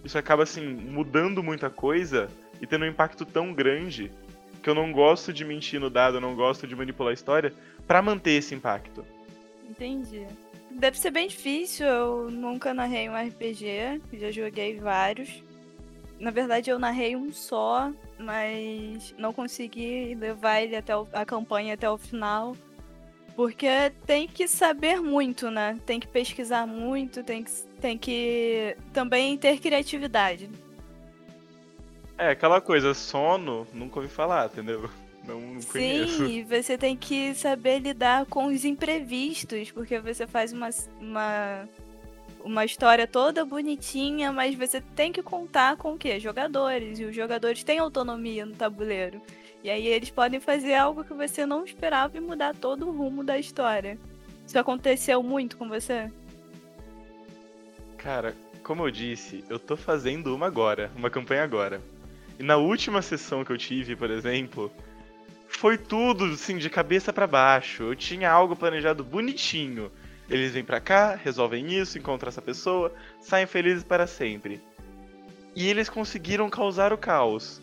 Isso 0.04 0.18
acaba, 0.18 0.44
assim, 0.44 0.66
mudando 0.66 1.44
muita 1.44 1.70
coisa 1.70 2.30
e 2.62 2.68
tendo 2.68 2.86
um 2.86 2.88
impacto 2.88 3.26
tão 3.26 3.54
grande 3.54 4.12
que 4.62 4.70
eu 4.70 4.76
não 4.76 4.92
gosto 4.92 5.34
de 5.34 5.44
mentir 5.44 5.80
no 5.80 5.90
dado, 5.90 6.18
eu 6.18 6.22
não 6.22 6.36
gosto 6.36 6.66
de 6.66 6.76
manipular 6.76 7.12
a 7.12 7.14
história 7.14 7.54
para 7.86 8.02
manter 8.02 8.32
esse 8.32 8.56
impacto. 8.56 9.06
Entendi. 9.70 10.26
Deve 10.72 10.98
ser 10.98 11.12
bem 11.12 11.28
difícil, 11.28 11.86
eu 11.86 12.32
nunca 12.32 12.74
narrei 12.74 13.10
um 13.10 13.16
RPG, 13.16 14.02
já 14.14 14.32
joguei 14.32 14.80
vários. 14.80 15.44
Na 16.24 16.32
verdade, 16.32 16.70
eu 16.70 16.80
narrei 16.80 17.18
um 17.18 17.34
só, 17.34 17.92
mas 18.18 19.14
não 19.18 19.34
consegui 19.34 20.16
levar 20.16 20.62
ele 20.62 20.74
até 20.74 20.96
o, 20.96 21.06
a 21.12 21.26
campanha 21.26 21.74
até 21.74 21.90
o 21.90 21.98
final. 21.98 22.56
Porque 23.36 23.68
tem 24.06 24.26
que 24.26 24.48
saber 24.48 25.02
muito, 25.02 25.52
né? 25.52 25.78
Tem 25.86 26.00
que 26.00 26.08
pesquisar 26.08 26.66
muito, 26.66 27.26
tem 27.26 27.44
que, 27.44 27.52
tem 27.82 27.98
que 27.98 28.78
também 28.94 29.38
ter 29.38 29.60
criatividade. 29.60 30.50
É, 32.18 32.30
aquela 32.30 32.62
coisa, 32.62 32.94
sono, 32.94 33.68
nunca 33.74 34.00
ouvi 34.00 34.08
falar, 34.08 34.46
entendeu? 34.46 34.90
Não, 35.28 35.42
não 35.60 35.62
conheço. 35.62 36.26
Sim, 36.26 36.46
você 36.46 36.78
tem 36.78 36.96
que 36.96 37.36
saber 37.36 37.80
lidar 37.80 38.28
com 38.28 38.46
os 38.46 38.64
imprevistos, 38.64 39.72
porque 39.72 40.00
você 40.00 40.26
faz 40.26 40.54
uma, 40.54 40.70
uma, 41.02 41.68
uma 42.44 42.66
história 42.66 43.08
toda 43.08 43.46
bonitinha, 43.46 44.32
mas 44.32 44.56
você 44.56 44.82
tem 44.82 45.12
que 45.12 45.24
contar 45.24 45.78
com 45.78 45.94
o 45.94 45.98
quê? 45.98 46.20
Jogadores. 46.20 47.00
E 47.00 47.06
os 47.06 47.16
jogadores 47.16 47.64
têm 47.64 47.80
autonomia 47.80 48.46
no 48.46 48.54
tabuleiro. 48.54 49.22
E 49.64 49.70
aí 49.70 49.88
eles 49.88 50.10
podem 50.10 50.40
fazer 50.40 50.76
algo 50.76 51.04
que 51.04 51.14
você 51.14 51.46
não 51.46 51.64
esperava 51.64 52.18
e 52.18 52.22
mudar 52.22 52.54
todo 52.54 52.88
o 52.88 52.92
rumo 52.92 53.24
da 53.24 53.40
história. 53.40 53.98
Isso 54.46 54.60
aconteceu 54.60 55.24
muito 55.24 55.56
com 55.56 55.70
você? 55.70 56.12
Cara, 57.98 58.36
como 58.62 58.86
eu 58.86 58.92
disse, 58.92 59.44
eu 59.50 59.58
tô 59.58 59.78
fazendo 59.78 60.36
uma 60.36 60.48
agora, 60.48 60.92
uma 60.96 61.10
campanha 61.10 61.44
agora. 61.44 61.82
E 62.38 62.44
na 62.44 62.58
última 62.58 63.02
sessão 63.02 63.46
que 63.46 63.52
eu 63.52 63.58
tive, 63.58 63.96
por 63.96 64.12
exemplo, 64.12 64.70
foi 65.48 65.78
tudo 65.78 66.26
assim 66.26 66.58
de 66.58 66.70
cabeça 66.70 67.14
para 67.14 67.26
baixo. 67.26 67.84
Eu 67.84 67.96
tinha 67.96 68.30
algo 68.30 68.56
planejado 68.56 69.04
bonitinho. 69.04 69.90
Eles 70.30 70.54
vêm 70.54 70.64
para 70.64 70.80
cá, 70.80 71.16
resolvem 71.16 71.74
isso, 71.74 71.98
encontram 71.98 72.30
essa 72.30 72.42
pessoa, 72.42 72.94
saem 73.20 73.46
felizes 73.46 73.84
para 73.84 74.08
sempre. 74.08 74.62
E 75.56 75.68
eles 75.68 75.90
conseguiram 75.90 76.50
causar 76.50 76.94
o 76.94 76.98
caos 76.98 77.62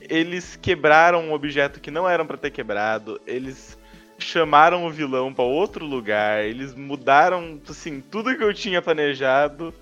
eles 0.00 0.56
quebraram 0.56 1.24
um 1.24 1.32
objeto 1.32 1.80
que 1.80 1.90
não 1.90 2.08
eram 2.08 2.26
para 2.26 2.36
ter 2.36 2.50
quebrado, 2.50 3.20
eles 3.26 3.78
chamaram 4.18 4.86
o 4.86 4.90
vilão 4.90 5.32
para 5.32 5.44
outro 5.44 5.84
lugar, 5.84 6.44
eles 6.44 6.74
mudaram, 6.74 7.60
assim, 7.68 8.00
tudo 8.00 8.36
que 8.36 8.42
eu 8.42 8.52
tinha 8.52 8.82
planejado. 8.82 9.72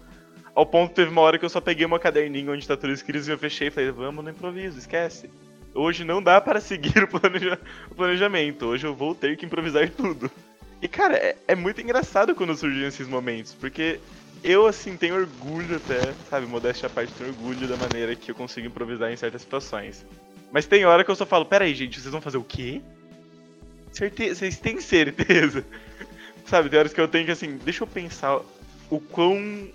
Ao 0.55 0.65
ponto 0.65 0.91
que 0.91 0.97
teve 0.97 1.11
uma 1.11 1.21
hora 1.21 1.39
que 1.39 1.45
eu 1.45 1.51
só 1.51 1.61
peguei 1.61 1.85
uma 1.85 1.99
caderninho 1.99 2.53
onde 2.53 2.67
tá 2.67 2.77
tudo 2.77 2.93
escrito 2.93 3.29
e 3.29 3.31
eu 3.31 3.39
fechei 3.39 3.69
e 3.69 3.71
falei, 3.71 3.91
vamos 3.91 4.25
no 4.25 4.31
improviso, 4.31 4.79
esquece. 4.79 5.31
Hoje 5.75 6.03
não 6.03 6.23
dá 6.23 6.41
para 6.41 6.61
seguir 6.61 7.05
o, 7.05 7.09
planeja 7.09 7.59
o 7.91 7.95
planejamento, 7.95 8.67
hoje 8.67 8.87
eu 8.87 8.95
vou 8.95 9.15
ter 9.15 9.37
que 9.37 9.45
improvisar 9.45 9.89
tudo. 9.91 10.31
E 10.87 10.89
cara, 10.89 11.17
é, 11.17 11.37
é 11.49 11.55
muito 11.57 11.81
engraçado 11.81 12.33
quando 12.33 12.57
surgem 12.57 12.87
esses 12.87 13.09
momentos, 13.09 13.53
porque 13.53 13.99
eu, 14.45 14.69
assim, 14.69 14.97
tenho 14.97 15.17
orgulho 15.17 15.79
até, 15.79 16.15
sabe, 16.31 16.47
modéstia 16.47 16.87
à 16.87 16.91
parte, 16.91 17.13
tenho 17.13 17.31
orgulho 17.31 17.67
da 17.67 17.77
maneira 17.77 18.15
que 18.15 18.31
eu 18.31 18.37
consigo 18.37 18.69
improvisar 18.69 19.11
em 19.11 19.17
certas 19.17 19.43
situações. 19.43 20.07
Mas 20.53 20.65
tem 20.65 20.85
hora 20.85 21.03
que 21.03 21.11
eu 21.11 21.17
só 21.17 21.27
falo, 21.27 21.45
peraí, 21.45 21.75
gente, 21.75 22.01
vocês 22.01 22.13
vão 22.13 22.21
fazer 22.21 22.37
o 22.37 22.45
quê? 22.45 22.81
Certeza, 23.91 24.37
vocês 24.37 24.61
têm 24.61 24.81
certeza? 24.81 25.67
sabe, 26.47 26.71
tem 26.71 26.79
horas 26.79 26.93
que 26.93 27.01
eu 27.01 27.09
tenho 27.09 27.27
que, 27.27 27.33
assim, 27.33 27.57
deixa 27.57 27.83
eu 27.83 27.89
pensar 27.89 28.41
o 28.89 29.01
quão 29.01 29.69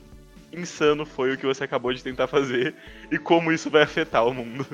insano 0.53 1.05
foi 1.05 1.33
o 1.33 1.37
que 1.37 1.45
você 1.45 1.65
acabou 1.65 1.91
de 1.91 2.01
tentar 2.01 2.27
fazer 2.27 2.73
e 3.11 3.17
como 3.17 3.51
isso 3.51 3.69
vai 3.69 3.81
afetar 3.81 4.25
o 4.25 4.33
mundo. 4.33 4.65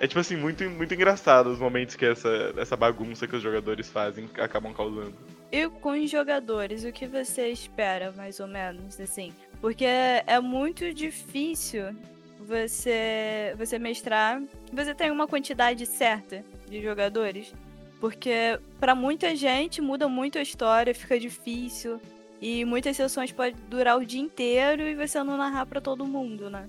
É 0.00 0.06
tipo 0.06 0.20
assim, 0.20 0.36
muito, 0.36 0.62
muito 0.70 0.94
engraçado 0.94 1.48
os 1.48 1.58
momentos 1.58 1.96
que 1.96 2.06
essa, 2.06 2.54
essa 2.56 2.76
bagunça 2.76 3.26
que 3.26 3.34
os 3.34 3.42
jogadores 3.42 3.88
fazem 3.88 4.28
acabam 4.38 4.72
causando. 4.72 5.14
E 5.50 5.68
com 5.68 5.90
os 5.90 6.10
jogadores, 6.10 6.84
o 6.84 6.92
que 6.92 7.06
você 7.06 7.48
espera, 7.48 8.12
mais 8.12 8.38
ou 8.38 8.46
menos, 8.46 9.00
assim? 9.00 9.32
Porque 9.60 9.84
é 9.84 10.38
muito 10.40 10.92
difícil 10.94 11.96
você, 12.38 13.54
você 13.56 13.78
mestrar. 13.78 14.40
Você 14.72 14.94
tem 14.94 15.10
uma 15.10 15.26
quantidade 15.26 15.84
certa 15.86 16.44
de 16.68 16.80
jogadores. 16.80 17.52
Porque 18.00 18.60
para 18.78 18.94
muita 18.94 19.34
gente 19.34 19.82
muda 19.82 20.08
muito 20.08 20.38
a 20.38 20.42
história, 20.42 20.94
fica 20.94 21.18
difícil. 21.18 22.00
E 22.40 22.64
muitas 22.64 22.96
sessões 22.96 23.32
podem 23.32 23.56
durar 23.68 23.98
o 23.98 24.06
dia 24.06 24.20
inteiro 24.20 24.82
e 24.82 24.94
você 24.94 25.20
não 25.24 25.36
narrar 25.36 25.66
para 25.66 25.80
todo 25.80 26.06
mundo, 26.06 26.48
né? 26.48 26.68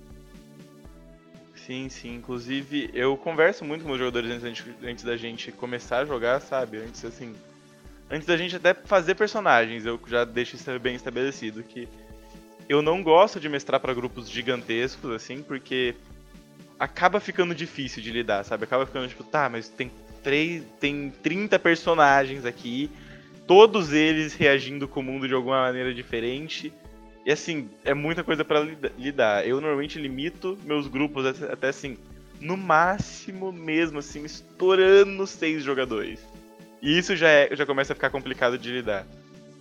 Sim, 1.69 1.87
sim. 1.87 2.15
Inclusive, 2.15 2.89
eu 2.95 3.15
converso 3.15 3.63
muito 3.63 3.85
com 3.85 3.91
os 3.91 3.99
jogadores 3.99 4.43
antes, 4.43 4.65
antes 4.83 5.03
da 5.03 5.15
gente 5.15 5.51
começar 5.51 5.99
a 5.99 6.05
jogar, 6.05 6.39
sabe? 6.39 6.79
Antes, 6.79 7.05
assim, 7.05 7.35
antes 8.09 8.25
da 8.25 8.35
gente 8.35 8.55
até 8.55 8.73
fazer 8.73 9.13
personagens, 9.13 9.85
eu 9.85 9.99
já 10.07 10.25
deixo 10.25 10.55
isso 10.55 10.79
bem 10.79 10.95
estabelecido 10.95 11.61
que 11.61 11.87
eu 12.67 12.81
não 12.81 13.03
gosto 13.03 13.39
de 13.39 13.47
mestrar 13.47 13.79
para 13.79 13.93
grupos 13.93 14.27
gigantescos 14.27 15.11
assim, 15.11 15.43
porque 15.43 15.93
acaba 16.79 17.19
ficando 17.19 17.53
difícil 17.53 18.01
de 18.01 18.11
lidar, 18.11 18.43
sabe? 18.43 18.63
Acaba 18.63 18.87
ficando 18.87 19.07
tipo, 19.07 19.23
tá, 19.23 19.47
mas 19.47 19.69
tem 19.69 19.91
três, 20.23 20.63
tem 20.79 21.13
30 21.21 21.59
personagens 21.59 22.45
aqui, 22.45 22.89
todos 23.45 23.93
eles 23.93 24.33
reagindo 24.33 24.87
com 24.87 25.01
o 25.01 25.03
mundo 25.03 25.27
de 25.27 25.35
alguma 25.35 25.61
maneira 25.61 25.93
diferente. 25.93 26.73
E 27.29 27.31
assim, 27.31 27.69
é 27.85 27.93
muita 27.93 28.23
coisa 28.23 28.43
para 28.43 28.59
lidar. 28.97 29.47
Eu 29.47 29.61
normalmente 29.61 29.99
limito 29.99 30.57
meus 30.65 30.87
grupos 30.87 31.27
até, 31.27 31.67
assim, 31.67 31.95
no 32.41 32.57
máximo 32.57 33.51
mesmo 33.51 33.99
assim, 33.99 34.25
estourando 34.25 35.27
seis 35.27 35.61
jogadores. 35.61 36.19
E 36.81 36.97
isso 36.97 37.15
já, 37.15 37.29
é, 37.29 37.55
já 37.55 37.67
começa 37.67 37.93
a 37.93 37.95
ficar 37.95 38.09
complicado 38.09 38.57
de 38.57 38.71
lidar. 38.71 39.05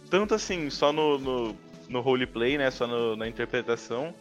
Tanto 0.08 0.34
assim, 0.34 0.70
só 0.70 0.94
no, 0.94 1.18
no, 1.18 1.56
no 1.90 2.00
roleplay, 2.00 2.56
né? 2.56 2.70
Só 2.70 2.86
no, 2.86 3.14
na 3.14 3.28
interpretação. 3.28 4.14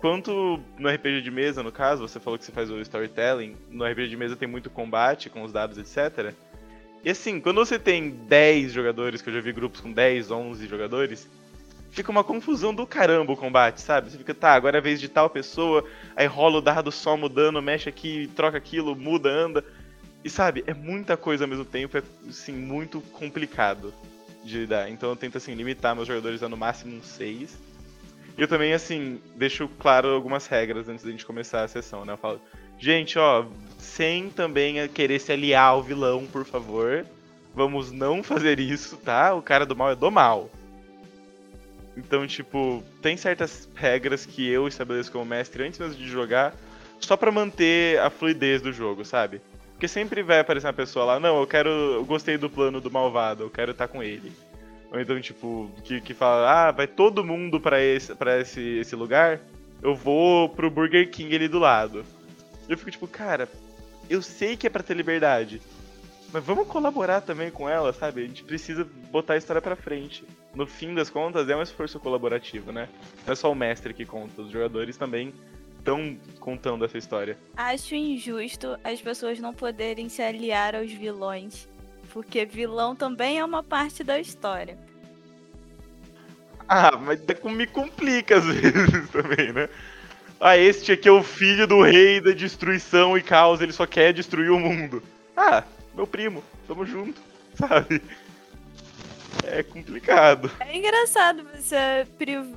Quanto 0.00 0.58
no 0.76 0.88
RPG 0.88 1.22
de 1.22 1.30
mesa, 1.30 1.62
no 1.62 1.70
caso, 1.70 2.08
você 2.08 2.18
falou 2.18 2.36
que 2.36 2.44
você 2.44 2.50
faz 2.50 2.68
o 2.68 2.80
storytelling. 2.80 3.54
No 3.70 3.84
RPG 3.84 4.08
de 4.08 4.16
mesa 4.16 4.34
tem 4.34 4.48
muito 4.48 4.68
combate 4.68 5.30
com 5.30 5.44
os 5.44 5.52
dados, 5.52 5.78
etc. 5.78 6.34
E 7.04 7.10
assim, 7.10 7.38
quando 7.38 7.64
você 7.64 7.78
tem 7.78 8.10
10 8.10 8.72
jogadores, 8.72 9.22
que 9.22 9.30
eu 9.30 9.34
já 9.34 9.40
vi 9.40 9.52
grupos 9.52 9.80
com 9.80 9.92
10, 9.92 10.32
11 10.32 10.66
jogadores, 10.66 11.28
fica 11.90 12.10
uma 12.10 12.24
confusão 12.24 12.74
do 12.74 12.86
caramba 12.86 13.32
o 13.32 13.36
combate, 13.36 13.80
sabe? 13.80 14.10
Você 14.10 14.18
fica, 14.18 14.34
tá, 14.34 14.54
agora 14.54 14.78
é 14.78 14.80
a 14.80 14.82
vez 14.82 15.00
de 15.00 15.08
tal 15.08 15.28
pessoa, 15.30 15.84
aí 16.14 16.26
rola 16.26 16.58
o 16.58 16.60
dado 16.60 16.92
só 16.92 17.16
mudando, 17.16 17.60
mexe 17.62 17.88
aqui, 17.88 18.30
troca 18.34 18.56
aquilo, 18.58 18.94
muda, 18.94 19.28
anda. 19.28 19.64
E 20.24 20.30
sabe, 20.30 20.64
é 20.66 20.74
muita 20.74 21.16
coisa 21.16 21.44
ao 21.44 21.48
mesmo 21.48 21.64
tempo, 21.64 21.96
é 21.96 22.02
assim, 22.28 22.52
muito 22.52 23.00
complicado 23.00 23.94
de 24.44 24.58
lidar. 24.60 24.90
Então 24.90 25.10
eu 25.10 25.16
tento 25.16 25.38
assim, 25.38 25.54
limitar 25.54 25.94
meus 25.94 26.08
jogadores 26.08 26.42
a 26.42 26.48
no 26.48 26.56
máximo 26.56 26.96
um 26.96 27.02
6. 27.02 27.56
E 28.36 28.40
eu 28.40 28.46
também, 28.46 28.72
assim, 28.72 29.20
deixo 29.34 29.68
claro 29.80 30.08
algumas 30.08 30.46
regras 30.46 30.88
antes 30.88 31.04
da 31.04 31.10
gente 31.10 31.26
começar 31.26 31.64
a 31.64 31.68
sessão, 31.68 32.04
né? 32.04 32.12
Eu 32.12 32.16
falo, 32.16 32.40
gente, 32.78 33.18
ó, 33.18 33.44
sem 33.78 34.30
também 34.30 34.86
querer 34.88 35.18
se 35.18 35.32
aliar 35.32 35.66
ao 35.66 35.82
vilão, 35.82 36.24
por 36.24 36.44
favor. 36.44 37.04
Vamos 37.52 37.90
não 37.90 38.22
fazer 38.22 38.60
isso, 38.60 38.96
tá? 38.98 39.34
O 39.34 39.42
cara 39.42 39.66
do 39.66 39.74
mal 39.74 39.90
é 39.90 39.96
do 39.96 40.10
mal. 40.10 40.48
Então, 41.98 42.24
tipo, 42.28 42.82
tem 43.02 43.16
certas 43.16 43.68
regras 43.74 44.24
que 44.24 44.48
eu 44.48 44.68
estabeleço 44.68 45.10
como 45.10 45.24
mestre 45.24 45.64
antes 45.64 45.80
mesmo 45.80 45.96
de 45.96 46.08
jogar, 46.08 46.54
só 47.00 47.16
para 47.16 47.32
manter 47.32 47.98
a 47.98 48.08
fluidez 48.08 48.62
do 48.62 48.72
jogo, 48.72 49.04
sabe? 49.04 49.40
Porque 49.72 49.88
sempre 49.88 50.22
vai 50.22 50.38
aparecer 50.38 50.68
uma 50.68 50.72
pessoa 50.72 51.04
lá, 51.04 51.20
não, 51.20 51.40
eu 51.40 51.46
quero. 51.46 51.68
Eu 51.68 52.04
gostei 52.04 52.38
do 52.38 52.48
plano 52.48 52.80
do 52.80 52.90
malvado, 52.90 53.44
eu 53.44 53.50
quero 53.50 53.72
estar 53.72 53.88
com 53.88 54.00
ele. 54.00 54.32
Ou 54.92 55.00
então, 55.00 55.20
tipo, 55.20 55.70
que, 55.82 56.00
que 56.00 56.14
fala, 56.14 56.68
ah, 56.68 56.70
vai 56.70 56.86
todo 56.86 57.24
mundo 57.24 57.60
para 57.60 57.82
esse, 57.82 58.14
pra 58.14 58.40
esse, 58.40 58.78
esse 58.78 58.94
lugar, 58.94 59.40
eu 59.82 59.94
vou 59.94 60.48
pro 60.48 60.70
Burger 60.70 61.10
King 61.10 61.34
ali 61.34 61.48
do 61.48 61.58
lado. 61.58 62.04
Eu 62.68 62.78
fico 62.78 62.90
tipo, 62.92 63.08
cara, 63.08 63.48
eu 64.08 64.22
sei 64.22 64.56
que 64.56 64.66
é 64.68 64.70
pra 64.70 64.84
ter 64.84 64.94
liberdade. 64.94 65.60
Mas 66.32 66.44
vamos 66.44 66.66
colaborar 66.66 67.22
também 67.22 67.50
com 67.50 67.68
ela, 67.68 67.92
sabe? 67.92 68.22
A 68.22 68.26
gente 68.26 68.44
precisa 68.44 68.86
botar 69.10 69.34
a 69.34 69.36
história 69.38 69.62
pra 69.62 69.74
frente. 69.74 70.24
No 70.54 70.66
fim 70.66 70.94
das 70.94 71.08
contas, 71.08 71.48
é 71.48 71.56
um 71.56 71.62
esforço 71.62 71.98
colaborativo, 71.98 72.70
né? 72.70 72.88
Não 73.26 73.32
é 73.32 73.36
só 73.36 73.50
o 73.50 73.54
mestre 73.54 73.94
que 73.94 74.04
conta, 74.04 74.42
os 74.42 74.50
jogadores 74.50 74.96
também 74.96 75.32
estão 75.78 76.16
contando 76.38 76.84
essa 76.84 76.98
história. 76.98 77.38
Acho 77.56 77.94
injusto 77.94 78.78
as 78.84 79.00
pessoas 79.00 79.38
não 79.38 79.54
poderem 79.54 80.08
se 80.10 80.20
aliar 80.20 80.74
aos 80.74 80.92
vilões, 80.92 81.66
porque 82.12 82.44
vilão 82.44 82.94
também 82.94 83.38
é 83.38 83.44
uma 83.44 83.62
parte 83.62 84.04
da 84.04 84.20
história. 84.20 84.76
Ah, 86.68 86.98
mas 86.98 87.20
me 87.44 87.66
complica 87.66 88.36
às 88.36 88.44
vezes 88.52 89.08
também, 89.10 89.52
né? 89.52 89.68
Ah, 90.38 90.58
este 90.58 90.92
aqui 90.92 91.08
é 91.08 91.12
o 91.12 91.22
filho 91.22 91.66
do 91.66 91.82
rei 91.82 92.20
da 92.20 92.32
destruição 92.32 93.16
e 93.16 93.22
caos, 93.22 93.62
ele 93.62 93.72
só 93.72 93.86
quer 93.86 94.12
destruir 94.12 94.50
o 94.50 94.60
mundo. 94.60 95.02
Ah, 95.34 95.64
meu 95.98 96.06
primo, 96.06 96.44
tamo 96.68 96.86
junto, 96.86 97.20
sabe? 97.58 98.00
é 99.42 99.64
complicado. 99.64 100.48
É 100.60 100.76
engraçado 100.76 101.44
você 101.52 102.06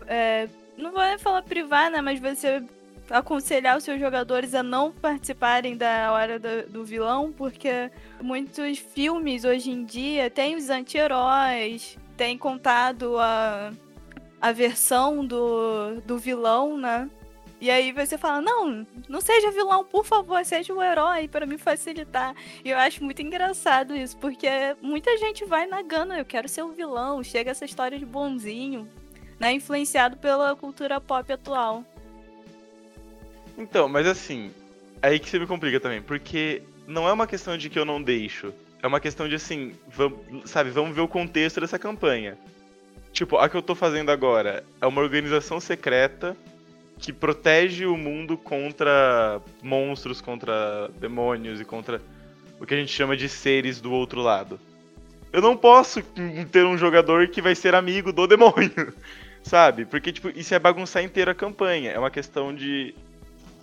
é, 0.08 0.48
não 0.78 0.92
vou 0.92 1.02
falar 1.18 1.42
privar, 1.42 1.90
né? 1.90 2.02
Mas 2.02 2.20
você 2.20 2.64
aconselhar 3.10 3.78
os 3.78 3.84
seus 3.84 4.00
jogadores 4.00 4.54
a 4.54 4.62
não 4.62 4.92
participarem 4.92 5.76
da 5.76 6.12
hora 6.12 6.38
do, 6.38 6.70
do 6.70 6.86
vilão, 6.86 7.32
porque 7.32 7.90
muitos 8.22 8.78
filmes 8.78 9.44
hoje 9.44 9.72
em 9.72 9.84
dia 9.84 10.30
têm 10.30 10.56
os 10.56 10.70
anti-heróis, 10.70 11.98
têm 12.16 12.38
contado 12.38 13.18
a, 13.18 13.74
a 14.40 14.52
versão 14.52 15.26
do, 15.26 16.00
do 16.06 16.20
vilão, 16.20 16.78
né? 16.78 17.10
E 17.62 17.70
aí 17.70 17.92
você 17.92 18.18
fala, 18.18 18.42
não, 18.42 18.88
não 19.08 19.22
seja 19.22 19.52
vilão, 19.52 19.86
por 19.86 20.04
favor, 20.04 20.44
seja 20.44 20.74
o 20.74 20.82
herói 20.82 21.28
para 21.28 21.46
me 21.46 21.60
facilitar. 21.60 22.36
E 22.66 22.72
eu 22.72 22.78
acho 22.78 23.04
muito 23.04 23.22
engraçado 23.22 23.96
isso, 23.96 24.18
porque 24.18 24.48
muita 24.82 25.16
gente 25.20 25.46
vai 25.46 25.68
na 25.68 25.84
gana, 25.84 26.18
eu 26.18 26.26
quero 26.26 26.50
ser 26.50 26.64
o 26.64 26.72
vilão, 26.72 27.24
chega 27.24 27.52
essa 27.52 27.64
história 27.64 28.00
de 28.00 28.06
bonzinho, 28.06 28.90
né? 29.40 29.54
Influenciado 29.54 30.18
pela 30.18 30.56
cultura 30.56 31.00
pop 31.00 31.32
atual. 31.32 31.86
Então, 33.56 33.88
mas 33.88 34.08
assim, 34.08 34.52
aí 35.00 35.20
que 35.20 35.30
você 35.30 35.38
me 35.38 35.46
complica 35.46 35.80
também, 35.80 36.02
porque 36.02 36.64
não 36.88 37.08
é 37.08 37.14
uma 37.14 37.28
questão 37.28 37.56
de 37.56 37.70
que 37.70 37.78
eu 37.78 37.86
não 37.86 38.02
deixo. 38.02 38.52
É 38.82 38.88
uma 38.88 39.00
questão 39.00 39.30
de 39.30 39.36
assim, 39.36 39.76
vamos, 39.88 40.50
sabe, 40.50 40.72
vamos 40.72 40.96
ver 40.96 41.02
o 41.02 41.08
contexto 41.08 41.62
dessa 41.62 41.78
campanha. 41.78 42.40
Tipo, 43.14 43.38
a 43.38 43.48
que 43.48 43.56
eu 43.56 43.62
tô 43.62 43.76
fazendo 43.76 44.10
agora 44.10 44.64
é 44.82 44.88
uma 44.88 45.00
organização 45.00 45.60
secreta 45.60 46.36
que 47.02 47.12
protege 47.12 47.88
o 47.88 47.98
mundo 47.98 48.38
contra 48.38 49.42
monstros, 49.62 50.22
contra 50.22 50.88
demônios 51.00 51.60
e 51.60 51.66
contra 51.66 52.00
o 52.60 52.66
que 52.66 52.76
a 52.76 52.78
gente 52.78 52.94
chama 52.94 53.18
de 53.18 53.28
seres 53.28 53.82
do 53.82 53.92
outro 53.92 54.22
lado. 54.22 54.60
Eu 55.34 55.42
não 55.42 55.58
posso 55.58 56.04
ter 56.52 56.64
um 56.64 56.78
jogador 56.78 57.28
que 57.30 57.42
vai 57.42 57.56
ser 57.56 57.74
amigo 57.74 58.14
do 58.14 58.28
demônio, 58.28 58.94
sabe? 59.42 59.84
Porque, 59.84 60.12
tipo, 60.12 60.30
isso 60.30 60.54
é 60.54 60.60
bagunçar 60.60 61.04
inteira 61.04 61.32
a 61.32 61.36
campanha. 61.36 61.90
É 61.90 61.98
uma 61.98 62.12
questão 62.12 62.54
de, 62.54 62.94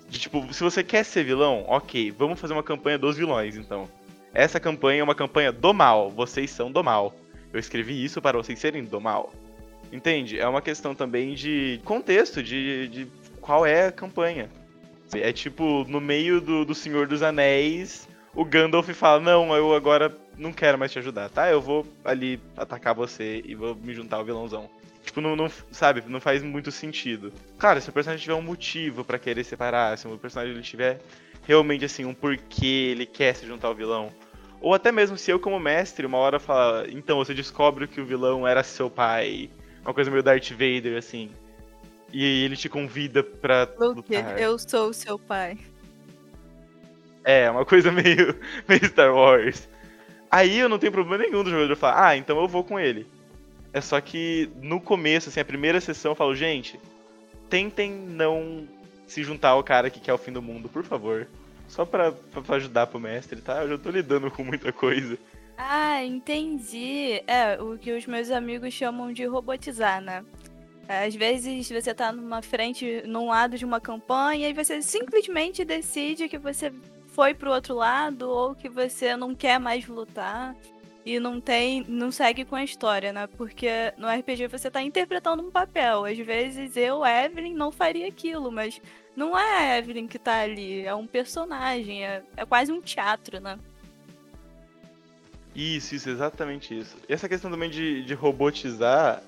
de, 0.08 0.18
tipo, 0.18 0.52
se 0.52 0.64
você 0.64 0.82
quer 0.82 1.04
ser 1.04 1.22
vilão, 1.22 1.64
ok, 1.68 2.10
vamos 2.10 2.40
fazer 2.40 2.54
uma 2.54 2.62
campanha 2.62 2.98
dos 2.98 3.16
vilões, 3.16 3.56
então. 3.56 3.88
Essa 4.34 4.58
campanha 4.58 5.00
é 5.00 5.04
uma 5.04 5.14
campanha 5.14 5.52
do 5.52 5.72
mal, 5.72 6.10
vocês 6.10 6.50
são 6.50 6.72
do 6.72 6.82
mal. 6.82 7.14
Eu 7.52 7.60
escrevi 7.60 8.02
isso 8.02 8.20
para 8.20 8.36
vocês 8.36 8.58
serem 8.58 8.84
do 8.84 9.00
mal. 9.00 9.32
Entende? 9.92 10.38
É 10.38 10.46
uma 10.46 10.60
questão 10.60 10.94
também 10.94 11.34
de 11.34 11.80
contexto, 11.84 12.42
de, 12.42 12.88
de 12.88 13.06
qual 13.48 13.64
é 13.64 13.86
a 13.86 13.92
campanha. 13.92 14.50
É 15.14 15.32
tipo, 15.32 15.86
no 15.88 16.02
meio 16.02 16.38
do, 16.38 16.66
do 16.66 16.74
Senhor 16.74 17.06
dos 17.06 17.22
Anéis, 17.22 18.06
o 18.34 18.44
Gandalf 18.44 18.86
fala: 18.90 19.20
Não, 19.20 19.56
eu 19.56 19.74
agora 19.74 20.14
não 20.36 20.52
quero 20.52 20.76
mais 20.76 20.92
te 20.92 20.98
ajudar, 20.98 21.30
tá? 21.30 21.50
Eu 21.50 21.58
vou 21.58 21.86
ali 22.04 22.38
atacar 22.54 22.94
você 22.94 23.42
e 23.46 23.54
vou 23.54 23.74
me 23.74 23.94
juntar 23.94 24.16
ao 24.16 24.24
vilãozão. 24.26 24.68
Tipo, 25.02 25.22
não, 25.22 25.34
não 25.34 25.50
sabe, 25.72 26.04
não 26.06 26.20
faz 26.20 26.42
muito 26.42 26.70
sentido. 26.70 27.32
Claro, 27.58 27.80
se 27.80 27.88
o 27.88 27.92
personagem 27.92 28.22
tiver 28.22 28.34
um 28.34 28.42
motivo 28.42 29.02
para 29.02 29.18
querer 29.18 29.44
separar, 29.44 29.96
se 29.96 30.06
o 30.06 30.18
personagem 30.18 30.52
ele 30.52 30.62
tiver 30.62 31.00
realmente 31.44 31.86
assim 31.86 32.04
um 32.04 32.12
porquê 32.12 32.90
ele 32.90 33.06
quer 33.06 33.34
se 33.34 33.46
juntar 33.46 33.68
ao 33.68 33.74
vilão, 33.74 34.12
ou 34.60 34.74
até 34.74 34.92
mesmo 34.92 35.16
se 35.16 35.30
eu 35.30 35.40
como 35.40 35.58
mestre 35.58 36.04
uma 36.04 36.18
hora 36.18 36.38
fala, 36.38 36.86
então 36.90 37.16
você 37.16 37.32
descobre 37.32 37.88
que 37.88 37.98
o 37.98 38.04
vilão 38.04 38.46
era 38.46 38.62
seu 38.62 38.90
pai, 38.90 39.48
uma 39.82 39.94
coisa 39.94 40.10
meio 40.10 40.22
Darth 40.22 40.50
Vader 40.50 40.98
assim 40.98 41.30
e 42.12 42.24
ele 42.44 42.56
te 42.56 42.68
convida 42.68 43.22
pra 43.22 43.68
Luke, 43.78 44.14
lutar. 44.14 44.40
eu 44.40 44.58
sou 44.58 44.90
o 44.90 44.94
seu 44.94 45.18
pai. 45.18 45.58
É, 47.24 47.50
uma 47.50 47.64
coisa 47.64 47.90
meio, 47.92 48.34
meio 48.66 48.84
Star 48.86 49.14
Wars. 49.14 49.68
Aí 50.30 50.58
eu 50.58 50.68
não 50.68 50.78
tenho 50.78 50.92
problema 50.92 51.24
nenhum 51.24 51.42
do 51.42 51.50
jogador 51.50 51.76
falar, 51.76 52.08
ah, 52.08 52.16
então 52.16 52.38
eu 52.40 52.48
vou 52.48 52.64
com 52.64 52.78
ele. 52.78 53.06
É 53.72 53.80
só 53.80 54.00
que 54.00 54.50
no 54.62 54.80
começo, 54.80 55.28
assim, 55.28 55.40
a 55.40 55.44
primeira 55.44 55.80
sessão 55.80 56.12
eu 56.12 56.16
falo, 56.16 56.34
gente, 56.34 56.78
tentem 57.48 57.90
não 57.90 58.66
se 59.06 59.22
juntar 59.22 59.50
ao 59.50 59.62
cara 59.62 59.90
que 59.90 60.00
quer 60.00 60.12
o 60.12 60.18
fim 60.18 60.32
do 60.32 60.42
mundo, 60.42 60.68
por 60.68 60.84
favor. 60.84 61.26
Só 61.68 61.84
pra, 61.84 62.12
pra 62.12 62.56
ajudar 62.56 62.86
pro 62.86 62.98
mestre, 62.98 63.40
tá? 63.40 63.62
Eu 63.62 63.68
já 63.70 63.78
tô 63.78 63.90
lidando 63.90 64.30
com 64.30 64.42
muita 64.42 64.72
coisa. 64.72 65.18
Ah, 65.56 66.02
entendi. 66.04 67.22
É, 67.26 67.60
o 67.60 67.76
que 67.76 67.92
os 67.92 68.06
meus 68.06 68.30
amigos 68.30 68.72
chamam 68.72 69.12
de 69.12 69.24
robotizar, 69.26 70.00
né? 70.00 70.24
Às 70.88 71.14
vezes 71.14 71.70
você 71.70 71.92
tá 71.92 72.10
numa 72.10 72.40
frente, 72.40 73.02
num 73.06 73.28
lado 73.28 73.58
de 73.58 73.64
uma 73.64 73.78
campanha 73.78 74.48
e 74.48 74.54
você 74.54 74.80
simplesmente 74.80 75.62
decide 75.62 76.30
que 76.30 76.38
você 76.38 76.72
foi 77.08 77.34
pro 77.34 77.52
outro 77.52 77.74
lado 77.74 78.30
ou 78.30 78.54
que 78.54 78.70
você 78.70 79.14
não 79.14 79.34
quer 79.34 79.60
mais 79.60 79.86
lutar 79.86 80.56
e 81.04 81.20
não 81.20 81.40
tem, 81.40 81.84
não 81.86 82.10
segue 82.10 82.44
com 82.44 82.56
a 82.56 82.64
história, 82.64 83.12
né? 83.12 83.26
Porque 83.26 83.92
no 83.98 84.08
RPG 84.08 84.46
você 84.46 84.70
tá 84.70 84.82
interpretando 84.82 85.42
um 85.42 85.50
papel. 85.50 86.06
Às 86.06 86.18
vezes 86.18 86.76
eu, 86.76 87.04
Evelyn, 87.04 87.54
não 87.54 87.70
faria 87.70 88.08
aquilo, 88.08 88.50
mas 88.50 88.80
não 89.14 89.36
é 89.36 89.72
a 89.72 89.78
Evelyn 89.78 90.06
que 90.06 90.18
tá 90.18 90.40
ali, 90.40 90.86
é 90.86 90.94
um 90.94 91.06
personagem, 91.06 92.06
é, 92.06 92.22
é 92.36 92.46
quase 92.46 92.72
um 92.72 92.80
teatro, 92.80 93.40
né? 93.40 93.58
Isso, 95.54 95.94
isso, 95.94 96.08
exatamente 96.08 96.78
isso. 96.78 96.96
Essa 97.08 97.28
questão 97.28 97.50
também 97.50 97.68
de, 97.68 98.04
de 98.04 98.14
robotizar 98.14 99.22